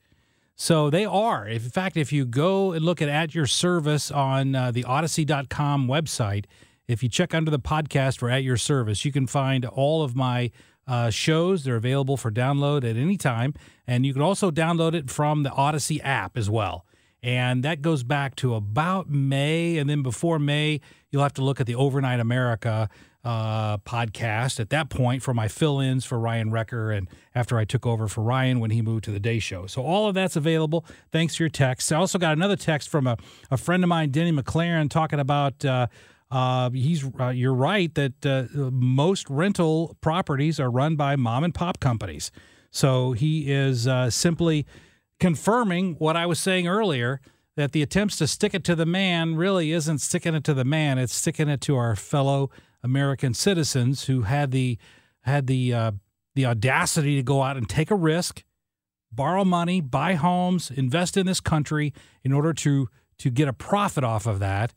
So 0.56 0.90
they 0.90 1.06
are. 1.06 1.48
In 1.48 1.60
fact, 1.60 1.96
if 1.96 2.12
you 2.12 2.26
go 2.26 2.72
and 2.72 2.84
look 2.84 3.00
at 3.00 3.08
at 3.08 3.34
your 3.34 3.46
service 3.46 4.10
on 4.10 4.54
uh, 4.54 4.70
the 4.70 4.82
audacy.com 4.84 5.88
website, 5.88 6.44
if 6.90 7.04
you 7.04 7.08
check 7.08 7.34
under 7.34 7.50
the 7.50 7.60
podcast 7.60 8.18
for 8.18 8.28
at 8.28 8.42
your 8.42 8.56
service, 8.56 9.04
you 9.04 9.12
can 9.12 9.26
find 9.26 9.64
all 9.64 10.02
of 10.02 10.16
my 10.16 10.50
uh, 10.88 11.08
shows. 11.08 11.62
They're 11.62 11.76
available 11.76 12.16
for 12.16 12.32
download 12.32 12.78
at 12.78 12.96
any 12.96 13.16
time, 13.16 13.54
and 13.86 14.04
you 14.04 14.12
can 14.12 14.22
also 14.22 14.50
download 14.50 14.94
it 14.94 15.08
from 15.08 15.44
the 15.44 15.50
Audacy 15.50 16.00
app 16.02 16.36
as 16.36 16.50
well. 16.50 16.84
And 17.22 17.62
that 17.62 17.80
goes 17.80 18.02
back 18.02 18.34
to 18.36 18.54
about 18.54 19.08
May. 19.08 19.78
And 19.78 19.88
then 19.88 20.02
before 20.02 20.38
May, 20.38 20.80
you'll 21.10 21.22
have 21.22 21.34
to 21.34 21.44
look 21.44 21.60
at 21.60 21.66
the 21.66 21.74
Overnight 21.74 22.18
America 22.18 22.88
uh, 23.22 23.76
podcast 23.78 24.58
at 24.58 24.70
that 24.70 24.88
point 24.88 25.22
for 25.22 25.34
my 25.34 25.46
fill 25.46 25.78
ins 25.78 26.06
for 26.06 26.18
Ryan 26.18 26.50
Wrecker 26.50 26.90
and 26.90 27.06
after 27.34 27.58
I 27.58 27.66
took 27.66 27.86
over 27.86 28.08
for 28.08 28.22
Ryan 28.22 28.58
when 28.58 28.70
he 28.70 28.80
moved 28.80 29.04
to 29.04 29.10
the 29.10 29.20
day 29.20 29.38
show. 29.38 29.66
So 29.66 29.82
all 29.82 30.08
of 30.08 30.14
that's 30.14 30.36
available. 30.36 30.86
Thanks 31.12 31.36
for 31.36 31.42
your 31.42 31.50
text. 31.50 31.92
I 31.92 31.96
also 31.96 32.18
got 32.18 32.32
another 32.32 32.56
text 32.56 32.88
from 32.88 33.06
a, 33.06 33.18
a 33.50 33.58
friend 33.58 33.84
of 33.84 33.88
mine, 33.88 34.10
Denny 34.10 34.32
McLaren, 34.32 34.90
talking 34.90 35.20
about. 35.20 35.64
Uh, 35.64 35.86
uh, 36.30 36.70
he's 36.70 37.04
uh, 37.18 37.28
you're 37.28 37.54
right 37.54 37.92
that 37.94 38.24
uh, 38.24 38.44
most 38.70 39.28
rental 39.28 39.96
properties 40.00 40.60
are 40.60 40.70
run 40.70 40.96
by 40.96 41.16
mom 41.16 41.44
and 41.44 41.54
pop 41.54 41.80
companies. 41.80 42.30
So 42.70 43.12
he 43.12 43.50
is 43.50 43.88
uh, 43.88 44.10
simply 44.10 44.64
confirming 45.18 45.94
what 45.94 46.16
I 46.16 46.26
was 46.26 46.38
saying 46.38 46.68
earlier 46.68 47.20
that 47.56 47.72
the 47.72 47.82
attempts 47.82 48.16
to 48.18 48.28
stick 48.28 48.54
it 48.54 48.62
to 48.64 48.76
the 48.76 48.86
man 48.86 49.34
really 49.34 49.72
isn't 49.72 49.98
sticking 49.98 50.34
it 50.34 50.44
to 50.44 50.54
the 50.54 50.64
man; 50.64 50.98
it's 50.98 51.14
sticking 51.14 51.48
it 51.48 51.60
to 51.62 51.76
our 51.76 51.96
fellow 51.96 52.50
American 52.82 53.34
citizens 53.34 54.04
who 54.04 54.22
had 54.22 54.52
the 54.52 54.78
had 55.22 55.48
the 55.48 55.74
uh, 55.74 55.92
the 56.34 56.46
audacity 56.46 57.16
to 57.16 57.22
go 57.24 57.42
out 57.42 57.56
and 57.56 57.68
take 57.68 57.90
a 57.90 57.96
risk, 57.96 58.44
borrow 59.10 59.44
money, 59.44 59.80
buy 59.80 60.14
homes, 60.14 60.70
invest 60.70 61.16
in 61.16 61.26
this 61.26 61.40
country 61.40 61.92
in 62.22 62.32
order 62.32 62.52
to 62.52 62.88
to 63.18 63.30
get 63.30 63.48
a 63.48 63.52
profit 63.52 64.04
off 64.04 64.26
of 64.26 64.38
that. 64.38 64.72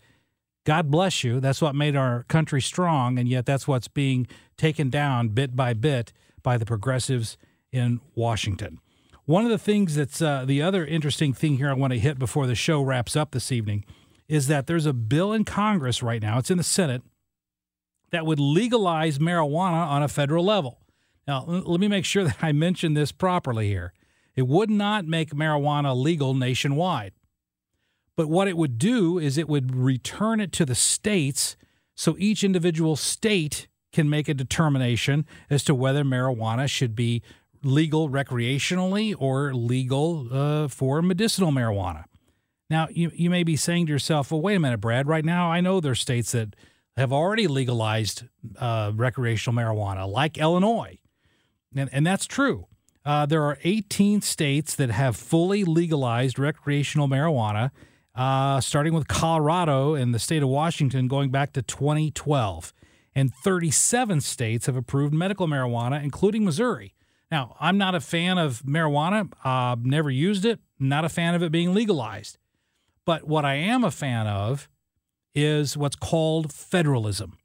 God 0.65 0.89
bless 0.89 1.23
you. 1.23 1.39
That's 1.39 1.61
what 1.61 1.75
made 1.75 1.95
our 1.95 2.23
country 2.23 2.61
strong, 2.61 3.19
and 3.19 3.27
yet 3.27 3.45
that's 3.45 3.67
what's 3.67 3.87
being 3.87 4.27
taken 4.57 4.89
down 4.89 5.29
bit 5.29 5.55
by 5.55 5.73
bit 5.73 6.13
by 6.41 6.57
the 6.57 6.65
progressives 6.65 7.37
in 7.71 7.99
Washington. 8.15 8.79
One 9.25 9.45
of 9.45 9.51
the 9.51 9.57
things 9.57 9.95
that's 9.95 10.21
uh, 10.21 10.43
the 10.45 10.61
other 10.61 10.85
interesting 10.85 11.33
thing 11.33 11.57
here 11.57 11.69
I 11.69 11.73
want 11.73 11.93
to 11.93 11.99
hit 11.99 12.19
before 12.19 12.47
the 12.47 12.55
show 12.55 12.81
wraps 12.81 13.15
up 13.15 13.31
this 13.31 13.51
evening 13.51 13.85
is 14.27 14.47
that 14.47 14.67
there's 14.67 14.85
a 14.85 14.93
bill 14.93 15.33
in 15.33 15.45
Congress 15.45 16.03
right 16.03 16.21
now, 16.21 16.37
it's 16.37 16.51
in 16.51 16.57
the 16.57 16.63
Senate, 16.63 17.03
that 18.11 18.25
would 18.25 18.39
legalize 18.39 19.19
marijuana 19.19 19.87
on 19.87 20.03
a 20.03 20.07
federal 20.07 20.45
level. 20.45 20.79
Now, 21.27 21.45
let 21.45 21.79
me 21.79 21.87
make 21.87 22.05
sure 22.05 22.23
that 22.23 22.37
I 22.41 22.51
mention 22.51 22.93
this 22.93 23.11
properly 23.11 23.67
here. 23.67 23.93
It 24.35 24.47
would 24.47 24.69
not 24.69 25.05
make 25.05 25.31
marijuana 25.31 25.95
legal 25.95 26.33
nationwide. 26.33 27.13
But 28.15 28.27
what 28.27 28.47
it 28.47 28.57
would 28.57 28.77
do 28.77 29.17
is 29.17 29.37
it 29.37 29.49
would 29.49 29.75
return 29.75 30.39
it 30.39 30.51
to 30.53 30.65
the 30.65 30.75
states 30.75 31.55
so 31.95 32.15
each 32.17 32.43
individual 32.43 32.95
state 32.95 33.67
can 33.91 34.09
make 34.09 34.27
a 34.27 34.33
determination 34.33 35.25
as 35.49 35.63
to 35.65 35.75
whether 35.75 36.03
marijuana 36.03 36.67
should 36.67 36.95
be 36.95 37.21
legal 37.63 38.09
recreationally 38.09 39.15
or 39.17 39.53
legal 39.53 40.27
uh, 40.31 40.67
for 40.67 41.01
medicinal 41.01 41.51
marijuana. 41.51 42.05
Now, 42.69 42.87
you, 42.91 43.11
you 43.13 43.29
may 43.29 43.43
be 43.43 43.55
saying 43.55 43.85
to 43.85 43.91
yourself, 43.91 44.31
well, 44.31 44.41
wait 44.41 44.55
a 44.55 44.59
minute, 44.59 44.79
Brad. 44.79 45.07
Right 45.07 45.23
now, 45.23 45.51
I 45.51 45.61
know 45.61 45.79
there's 45.79 46.01
states 46.01 46.31
that 46.31 46.55
have 46.97 47.13
already 47.13 47.47
legalized 47.47 48.23
uh, 48.57 48.91
recreational 48.95 49.55
marijuana, 49.55 50.07
like 50.07 50.37
Illinois. 50.37 50.97
And, 51.75 51.89
and 51.93 52.05
that's 52.05 52.25
true. 52.25 52.67
Uh, 53.05 53.25
there 53.25 53.43
are 53.43 53.57
18 53.63 54.21
states 54.21 54.75
that 54.75 54.89
have 54.89 55.15
fully 55.15 55.63
legalized 55.63 56.39
recreational 56.39 57.07
marijuana, 57.07 57.71
uh, 58.15 58.61
starting 58.61 58.93
with 58.93 59.07
Colorado 59.07 59.95
and 59.95 60.13
the 60.13 60.19
state 60.19 60.43
of 60.43 60.49
Washington 60.49 61.07
going 61.07 61.31
back 61.31 61.53
to 61.53 61.61
2012. 61.61 62.73
And 63.15 63.33
37 63.33 64.21
states 64.21 64.65
have 64.65 64.75
approved 64.75 65.13
medical 65.13 65.47
marijuana, 65.47 66.03
including 66.03 66.43
Missouri. 66.43 66.93
Now, 67.31 67.55
I'm 67.59 67.77
not 67.77 67.95
a 67.95 67.99
fan 67.99 68.37
of 68.37 68.61
marijuana, 68.63 69.31
uh, 69.43 69.75
never 69.79 70.09
used 70.09 70.45
it, 70.45 70.59
not 70.79 71.05
a 71.05 71.09
fan 71.09 71.35
of 71.35 71.41
it 71.41 71.51
being 71.51 71.73
legalized. 71.73 72.37
But 73.05 73.27
what 73.27 73.45
I 73.45 73.55
am 73.55 73.83
a 73.83 73.91
fan 73.91 74.27
of 74.27 74.69
is 75.35 75.75
what's 75.75 75.95
called 75.95 76.53
federalism. 76.53 77.37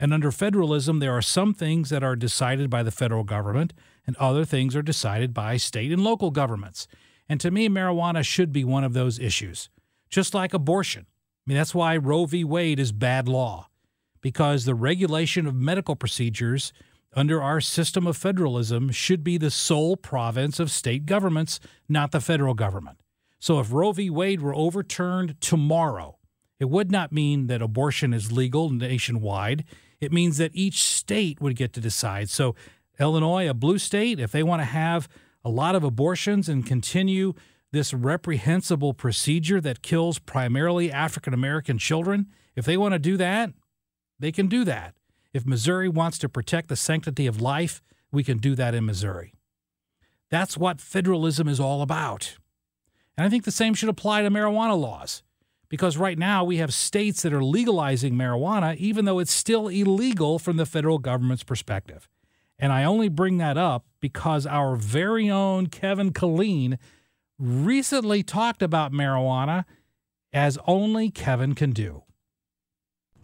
And 0.00 0.14
under 0.14 0.30
federalism, 0.30 1.00
there 1.00 1.16
are 1.16 1.22
some 1.22 1.54
things 1.54 1.90
that 1.90 2.04
are 2.04 2.16
decided 2.16 2.70
by 2.70 2.82
the 2.82 2.90
federal 2.90 3.24
government, 3.24 3.72
and 4.06 4.16
other 4.16 4.44
things 4.44 4.76
are 4.76 4.82
decided 4.82 5.34
by 5.34 5.56
state 5.56 5.92
and 5.92 6.02
local 6.02 6.30
governments. 6.30 6.86
And 7.28 7.40
to 7.40 7.50
me, 7.50 7.68
marijuana 7.68 8.24
should 8.24 8.52
be 8.52 8.64
one 8.64 8.84
of 8.84 8.92
those 8.92 9.18
issues, 9.18 9.68
just 10.08 10.34
like 10.34 10.54
abortion. 10.54 11.06
I 11.08 11.42
mean, 11.46 11.58
that's 11.58 11.74
why 11.74 11.96
Roe 11.96 12.26
v. 12.26 12.44
Wade 12.44 12.78
is 12.78 12.92
bad 12.92 13.28
law, 13.28 13.68
because 14.20 14.64
the 14.64 14.74
regulation 14.74 15.46
of 15.46 15.54
medical 15.54 15.96
procedures 15.96 16.72
under 17.14 17.42
our 17.42 17.60
system 17.60 18.06
of 18.06 18.16
federalism 18.16 18.90
should 18.90 19.24
be 19.24 19.38
the 19.38 19.50
sole 19.50 19.96
province 19.96 20.60
of 20.60 20.70
state 20.70 21.06
governments, 21.06 21.58
not 21.88 22.12
the 22.12 22.20
federal 22.20 22.54
government. 22.54 22.98
So 23.38 23.60
if 23.60 23.72
Roe 23.72 23.92
v. 23.92 24.10
Wade 24.10 24.42
were 24.42 24.54
overturned 24.54 25.40
tomorrow, 25.40 26.18
it 26.60 26.68
would 26.68 26.90
not 26.90 27.12
mean 27.12 27.46
that 27.46 27.62
abortion 27.62 28.12
is 28.12 28.32
legal 28.32 28.68
nationwide. 28.70 29.64
It 30.00 30.12
means 30.12 30.38
that 30.38 30.50
each 30.54 30.82
state 30.82 31.40
would 31.40 31.56
get 31.56 31.72
to 31.74 31.80
decide. 31.80 32.30
So, 32.30 32.54
Illinois, 33.00 33.48
a 33.48 33.54
blue 33.54 33.78
state, 33.78 34.18
if 34.18 34.32
they 34.32 34.42
want 34.42 34.60
to 34.60 34.66
have 34.66 35.08
a 35.44 35.48
lot 35.48 35.76
of 35.76 35.84
abortions 35.84 36.48
and 36.48 36.66
continue 36.66 37.32
this 37.72 37.92
reprehensible 37.92 38.94
procedure 38.94 39.60
that 39.60 39.82
kills 39.82 40.18
primarily 40.18 40.90
African 40.90 41.34
American 41.34 41.78
children, 41.78 42.26
if 42.56 42.64
they 42.64 42.76
want 42.76 42.94
to 42.94 42.98
do 42.98 43.16
that, 43.16 43.52
they 44.18 44.32
can 44.32 44.46
do 44.46 44.64
that. 44.64 44.94
If 45.32 45.46
Missouri 45.46 45.88
wants 45.88 46.18
to 46.18 46.28
protect 46.28 46.68
the 46.68 46.76
sanctity 46.76 47.26
of 47.26 47.40
life, 47.40 47.82
we 48.10 48.24
can 48.24 48.38
do 48.38 48.54
that 48.54 48.74
in 48.74 48.86
Missouri. 48.86 49.34
That's 50.30 50.56
what 50.56 50.80
federalism 50.80 51.48
is 51.48 51.60
all 51.60 51.82
about. 51.82 52.36
And 53.16 53.26
I 53.26 53.30
think 53.30 53.44
the 53.44 53.50
same 53.50 53.74
should 53.74 53.88
apply 53.88 54.22
to 54.22 54.30
marijuana 54.30 54.78
laws 54.78 55.22
because 55.68 55.96
right 55.96 56.18
now 56.18 56.44
we 56.44 56.56
have 56.58 56.72
states 56.72 57.22
that 57.22 57.32
are 57.32 57.44
legalizing 57.44 58.14
marijuana, 58.14 58.76
even 58.76 59.04
though 59.04 59.18
it's 59.18 59.32
still 59.32 59.68
illegal 59.68 60.38
from 60.38 60.56
the 60.56 60.66
federal 60.66 60.98
government's 60.98 61.44
perspective. 61.44 62.08
And 62.58 62.72
I 62.72 62.84
only 62.84 63.08
bring 63.08 63.38
that 63.38 63.56
up 63.56 63.86
because 64.00 64.46
our 64.46 64.76
very 64.76 65.30
own 65.30 65.68
Kevin 65.68 66.12
Killeen 66.12 66.78
recently 67.38 68.22
talked 68.22 68.62
about 68.62 68.92
marijuana 68.92 69.64
as 70.32 70.58
only 70.66 71.10
Kevin 71.10 71.54
can 71.54 71.72
do 71.72 72.02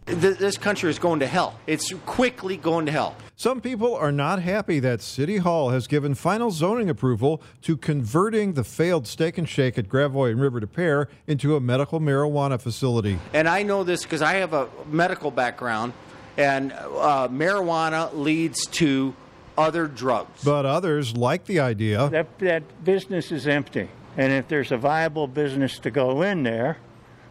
this 0.05 0.57
country 0.57 0.89
is 0.89 0.99
going 0.99 1.19
to 1.19 1.27
hell. 1.27 1.59
It's 1.65 1.91
quickly 2.05 2.57
going 2.57 2.85
to 2.85 2.91
hell. 2.91 3.15
Some 3.35 3.59
people 3.59 3.95
are 3.95 4.11
not 4.11 4.41
happy 4.41 4.79
that 4.79 5.01
City 5.01 5.37
Hall 5.37 5.71
has 5.71 5.87
given 5.87 6.15
final 6.15 6.51
zoning 6.51 6.89
approval 6.89 7.41
to 7.63 7.75
converting 7.75 8.53
the 8.53 8.63
failed 8.63 9.07
Steak 9.07 9.37
and 9.37 9.49
Shake 9.49 9.77
at 9.77 9.89
Gravois 9.89 10.29
and 10.29 10.39
River 10.39 10.59
des 10.59 10.67
Peres 10.67 11.07
into 11.27 11.55
a 11.55 11.59
medical 11.59 11.99
marijuana 11.99 12.61
facility. 12.61 13.19
And 13.33 13.47
I 13.47 13.63
know 13.63 13.83
this 13.83 14.03
because 14.03 14.21
I 14.21 14.35
have 14.35 14.53
a 14.53 14.69
medical 14.87 15.31
background, 15.31 15.93
and 16.37 16.71
uh, 16.71 17.27
marijuana 17.29 18.13
leads 18.13 18.65
to 18.67 19.15
other 19.57 19.87
drugs. 19.87 20.43
But 20.43 20.65
others 20.65 21.17
like 21.17 21.45
the 21.45 21.59
idea. 21.59 22.09
That, 22.09 22.39
that 22.39 22.85
business 22.85 23.31
is 23.31 23.47
empty. 23.47 23.89
And 24.17 24.31
if 24.31 24.47
there's 24.47 24.71
a 24.71 24.77
viable 24.77 25.27
business 25.27 25.77
to 25.79 25.91
go 25.91 26.21
in 26.21 26.43
there, 26.43 26.77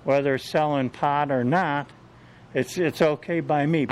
whether 0.04 0.34
it's 0.34 0.48
selling 0.48 0.90
pot 0.90 1.30
or 1.30 1.44
not, 1.44 1.90
it's 2.52 2.78
it's 2.78 3.00
okay 3.00 3.40
by 3.40 3.66
me. 3.66 3.86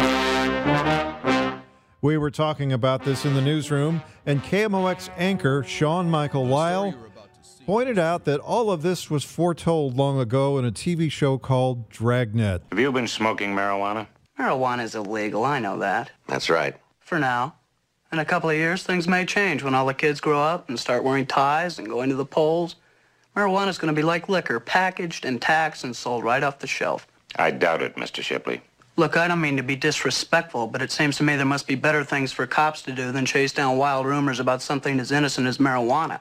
We 2.03 2.18
were 2.18 2.30
talking 2.30 2.72
about 2.72 3.05
this 3.05 3.24
in 3.24 3.34
the 3.34 3.40
newsroom, 3.40 4.03
and 4.26 4.43
KMOX 4.43 5.09
anchor 5.16 5.62
Sean 5.62 6.11
Michael 6.11 6.47
Weil 6.47 6.95
pointed 7.64 7.99
out 7.99 8.24
that 8.24 8.40
all 8.40 8.70
of 8.70 8.82
this 8.82 9.09
was 9.09 9.24
foretold 9.24 9.97
long 9.97 10.18
ago 10.18 10.59
in 10.59 10.64
a 10.64 10.72
TV 10.72 11.11
show 11.11 11.38
called 11.38 11.88
Dragnet. 11.88 12.62
Have 12.70 12.78
you 12.78 12.90
been 12.93 13.07
smoking 13.07 13.55
marijuana? 13.55 14.09
Marijuana 14.38 14.82
is 14.82 14.95
illegal, 14.95 15.45
I 15.45 15.61
know 15.61 15.78
that. 15.78 16.11
That's 16.26 16.51
right. 16.51 16.74
For 17.01 17.18
now. 17.18 17.55
In 18.12 18.18
a 18.18 18.24
couple 18.24 18.51
of 18.51 18.57
years, 18.57 18.82
things 18.82 19.09
may 19.09 19.24
change 19.24 19.62
when 19.62 19.74
all 19.74 19.86
the 19.86 19.95
kids 19.95 20.20
grow 20.20 20.43
up 20.43 20.68
and 20.68 20.78
start 20.78 21.05
wearing 21.05 21.24
ties 21.24 21.78
and 21.78 21.88
going 21.88 22.11
to 22.11 22.16
the 22.16 22.26
polls. 22.26 22.76
Marijuana's 23.35 23.78
going 23.78 23.95
to 23.95 23.99
be 23.99 24.05
like 24.05 24.28
liquor, 24.28 24.61
packaged 24.61 25.24
and 25.24 25.41
taxed 25.41 25.85
and 25.85 25.97
sold 25.97 26.22
right 26.22 26.43
off 26.43 26.59
the 26.59 26.66
shelf. 26.66 27.07
I 27.37 27.51
doubt 27.51 27.83
it, 27.83 27.97
Mr. 27.97 28.22
Shipley. 28.22 28.61
Look, 28.97 29.16
I 29.16 29.26
don't 29.26 29.41
mean 29.41 29.57
to 29.57 29.62
be 29.62 29.74
disrespectful, 29.74 30.66
but 30.66 30.83
it 30.83 30.93
seems 30.93 31.16
to 31.16 31.22
me 31.22 31.37
there 31.37 31.47
must 31.47 31.66
be 31.66 31.74
better 31.74 32.05
things 32.05 32.30
for 32.30 32.47
cops 32.47 32.83
to 32.83 32.93
do 32.93 33.11
than 33.11 33.24
chase 33.24 33.53
down 33.53 33.78
wild 33.78 34.05
rumors 34.05 34.39
about 34.39 34.61
something 34.61 35.01
as 35.01 35.11
innocent 35.11 35.47
as 35.47 35.57
marijuana. 35.57 36.20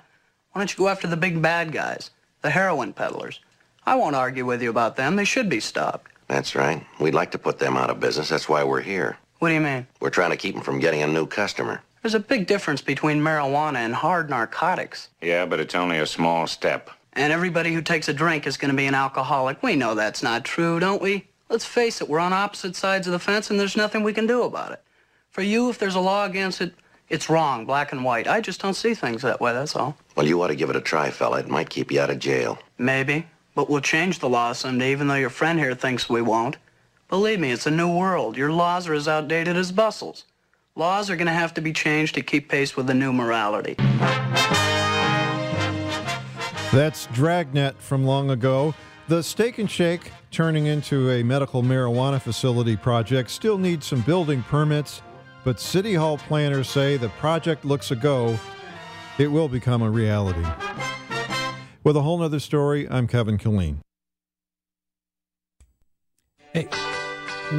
Why 0.52 0.62
don't 0.62 0.72
you 0.72 0.78
go 0.78 0.88
after 0.88 1.08
the 1.08 1.18
big 1.18 1.42
bad 1.42 1.74
guys, 1.74 2.12
the 2.42 2.50
heroin 2.50 2.94
peddlers? 2.94 3.42
I 3.86 3.96
won't 3.96 4.16
argue 4.16 4.46
with 4.46 4.62
you 4.62 4.70
about 4.70 4.96
them. 4.96 5.18
They 5.18 5.26
should 5.26 5.50
be 5.50 5.60
stopped. 5.60 6.12
That's 6.28 6.56
right. 6.56 6.86
We'd 6.98 7.14
like 7.14 7.32
to 7.32 7.38
put 7.38 7.60
them 7.60 7.76
out 7.76 7.90
of 7.90 8.00
business. 8.00 8.30
That's 8.30 8.48
why 8.48 8.64
we're 8.64 8.80
here. 8.82 9.18
What 9.40 9.50
do 9.50 9.54
you 9.54 9.60
mean? 9.60 9.86
We're 10.00 10.12
trying 10.12 10.30
to 10.30 10.38
keep 10.38 10.56
them 10.56 10.64
from 10.64 10.80
getting 10.80 11.02
a 11.02 11.08
new 11.08 11.26
customer. 11.26 11.82
There's 12.02 12.14
a 12.14 12.20
big 12.20 12.48
difference 12.48 12.82
between 12.82 13.20
marijuana 13.20 13.78
and 13.78 13.94
hard 13.94 14.30
narcotics. 14.30 15.10
Yeah, 15.22 15.46
but 15.46 15.60
it's 15.60 15.76
only 15.76 16.00
a 16.00 16.06
small 16.06 16.48
step. 16.48 16.90
And 17.14 17.34
everybody 17.34 17.74
who 17.74 17.82
takes 17.82 18.08
a 18.08 18.14
drink 18.14 18.48
is 18.48 18.58
going 18.58 18.72
to 18.72 18.78
be 18.78 18.86
an 18.86 18.96
alcoholic. 18.96 19.62
We 19.62 19.76
know 19.76 19.96
that's 19.96 20.24
not 20.24 20.46
true, 20.46 20.80
don't 20.80 21.02
we? 21.02 21.28
Let's 21.50 21.66
face 21.66 22.00
it, 22.00 22.08
we're 22.08 22.20
on 22.20 22.32
opposite 22.32 22.76
sides 22.76 23.08
of 23.08 23.14
the 23.14 23.20
fence 23.20 23.50
and 23.50 23.60
there's 23.60 23.76
nothing 23.76 24.04
we 24.04 24.14
can 24.14 24.26
do 24.26 24.44
about 24.44 24.72
it. 24.72 24.82
For 25.32 25.42
you, 25.42 25.70
if 25.70 25.78
there's 25.78 25.96
a 25.96 26.00
law 26.00 26.26
against 26.26 26.62
it, 26.62 26.74
it's 27.10 27.30
wrong, 27.30 27.66
black 27.66 27.92
and 27.92 28.06
white. 28.06 28.28
I 28.28 28.40
just 28.40 28.62
don't 28.62 28.74
see 28.74 28.94
things 28.94 29.22
that 29.24 29.42
way, 29.42 29.52
that's 29.52 29.76
all. 29.76 29.98
Well, 30.16 30.26
you 30.26 30.42
ought 30.42 30.48
to 30.48 30.56
give 30.56 30.70
it 30.70 30.78
a 30.78 30.82
try, 30.82 31.12
fella. 31.12 31.40
It 31.40 31.50
might 31.50 31.70
keep 31.70 31.92
you 31.92 32.00
out 32.00 32.10
of 32.10 32.20
jail. 32.20 32.58
Maybe. 32.78 33.28
But 33.54 33.70
we'll 33.70 33.82
change 33.82 34.20
the 34.20 34.30
law 34.30 34.54
someday, 34.54 34.94
even 34.94 35.10
though 35.10 35.16
your 35.16 35.30
friend 35.30 35.60
here 35.60 35.76
thinks 35.76 36.10
we 36.10 36.22
won't. 36.22 36.56
Believe 37.10 37.42
me, 37.42 37.52
it's 37.52 37.68
a 37.68 37.72
new 37.72 37.94
world. 37.94 38.38
Your 38.38 38.54
laws 38.54 38.88
are 38.88 38.94
as 38.94 39.10
outdated 39.10 39.58
as 39.58 39.74
bustles. 39.74 40.24
Laws 40.78 41.10
are 41.10 41.18
going 41.18 41.28
to 41.28 41.34
have 41.34 41.54
to 41.56 41.62
be 41.62 41.74
changed 41.74 42.16
to 42.16 42.22
keep 42.22 42.48
pace 42.48 42.78
with 42.78 42.88
the 42.88 42.94
new 42.94 43.12
morality. 43.12 43.76
That's 46.72 47.08
Dragnet 47.08 47.76
from 47.82 48.06
long 48.06 48.30
ago. 48.32 48.74
The 49.10 49.22
Steak 49.22 49.58
and 49.58 49.70
Shake, 49.70 50.10
turning 50.32 50.68
into 50.68 51.10
a 51.12 51.22
medical 51.22 51.62
marijuana 51.62 52.22
facility 52.22 52.78
project, 52.78 53.30
still 53.30 53.58
needs 53.58 53.86
some 53.86 54.00
building 54.02 54.42
permits, 54.44 55.02
but 55.44 55.60
City 55.60 55.96
Hall 55.96 56.18
planners 56.18 56.70
say 56.70 56.96
the 56.96 57.10
project 57.10 57.66
looks 57.66 57.92
a 57.92 57.96
go. 57.98 58.40
It 59.18 59.28
will 59.28 59.50
become 59.50 59.82
a 59.82 59.90
reality. 59.90 60.48
With 61.84 61.98
a 61.98 62.02
whole 62.02 62.20
nother 62.20 62.40
story, 62.40 62.88
I'm 62.90 63.06
Kevin 63.06 63.38
Killeen. 63.38 63.80
Hey, 66.54 66.70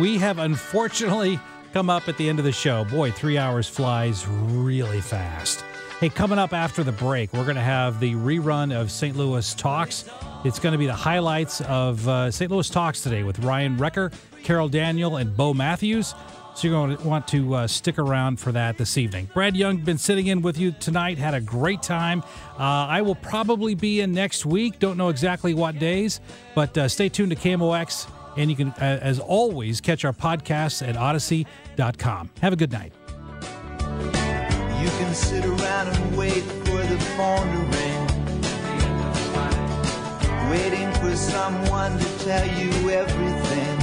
we 0.01 0.17
have 0.17 0.39
unfortunately 0.39 1.39
come 1.75 1.91
up 1.91 2.09
at 2.09 2.17
the 2.17 2.31
end 2.31 2.39
of 2.39 2.47
the 2.47 2.53
show. 2.53 2.87
Boy, 2.87 3.11
three 3.11 3.37
hours 3.37 3.69
flies 3.69 4.27
really 4.27 5.03
fast. 5.03 5.67
Hey, 6.03 6.09
coming 6.09 6.37
up 6.37 6.53
after 6.53 6.83
the 6.83 6.91
break, 6.91 7.33
we're 7.33 7.45
going 7.45 7.55
to 7.55 7.63
have 7.63 8.01
the 8.01 8.15
rerun 8.15 8.75
of 8.75 8.91
St. 8.91 9.17
Louis 9.17 9.55
Talks. 9.55 10.05
It's 10.45 10.59
going 10.59 10.73
to 10.73 10.79
be 10.79 10.87
the 10.87 10.93
highlights 10.93 11.61
of 11.61 12.09
uh, 12.09 12.29
St. 12.29 12.51
Louis 12.51 12.69
Talks 12.69 13.03
today 13.03 13.23
with 13.23 13.39
Ryan 13.39 13.77
Wrecker, 13.77 14.11
Carol 14.43 14.69
Daniel, 14.69 15.19
and 15.19 15.37
Bo 15.37 15.55
Matthews. 15.55 16.17
So 16.57 16.67
you're 16.67 16.77
going 16.77 16.97
to 16.97 17.07
want 17.07 17.29
to 17.29 17.55
uh, 17.55 17.67
stick 17.69 18.01
around 18.01 18.41
for 18.41 18.51
that 18.51 18.79
this 18.79 18.99
evening. 18.99 19.31
Brad 19.33 19.57
Young 19.57 19.77
been 19.77 19.97
sitting 19.97 20.27
in 20.27 20.43
with 20.43 20.59
you 20.59 20.73
tonight. 20.73 21.19
Had 21.19 21.35
a 21.35 21.41
great 21.41 21.85
time. 21.85 22.25
Uh, 22.59 22.63
I 22.89 23.01
will 23.03 23.15
probably 23.15 23.77
be 23.77 24.01
in 24.01 24.11
next 24.11 24.45
week. 24.45 24.81
Don't 24.81 24.97
know 24.97 25.09
exactly 25.09 25.55
what 25.55 25.79
days, 25.79 26.19
but 26.57 26.77
uh, 26.77 26.89
stay 26.89 27.11
tuned 27.11 27.31
to 27.31 27.37
KMOX. 27.37 28.11
And 28.37 28.51
you 28.51 28.57
can, 28.57 28.71
uh, 28.71 28.99
as 29.01 29.21
always, 29.21 29.81
catch 29.81 30.05
our 30.05 30.13
podcasts 30.13 30.85
at 30.85 30.97
audacy.com. 30.97 32.31
Have 32.41 32.53
a 32.53 32.57
good 32.57 32.73
night. 32.73 32.93
Can 35.13 35.21
sit 35.21 35.45
around 35.45 35.89
and 35.89 36.17
wait 36.17 36.43
for 36.43 36.81
the 36.81 36.99
phone 37.19 37.47
to 37.53 37.59
ring. 37.77 38.03
Waiting 40.51 40.91
for 41.03 41.15
someone 41.15 41.99
to 41.99 42.19
tell 42.21 42.47
you 42.59 42.89
everything. 42.89 43.79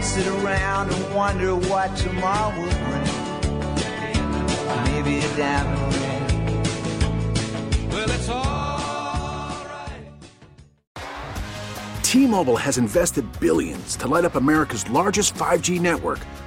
Sit 0.00 0.28
around 0.28 0.92
and 0.92 1.14
wonder 1.16 1.56
what 1.56 1.96
tomorrow 1.96 2.54
will 2.56 2.70
bring. 2.86 3.10
Maybe 4.84 5.18
a 5.18 5.28
ring. 5.98 6.22
Well, 7.90 8.08
it's 8.08 8.28
all. 8.28 9.66
T-Mobile 12.04 12.56
has 12.56 12.78
invested 12.78 13.24
billions 13.40 13.96
to 13.96 14.06
light 14.06 14.24
up 14.24 14.36
America's 14.36 14.88
largest 14.90 15.34
5G 15.34 15.80
network 15.80 16.20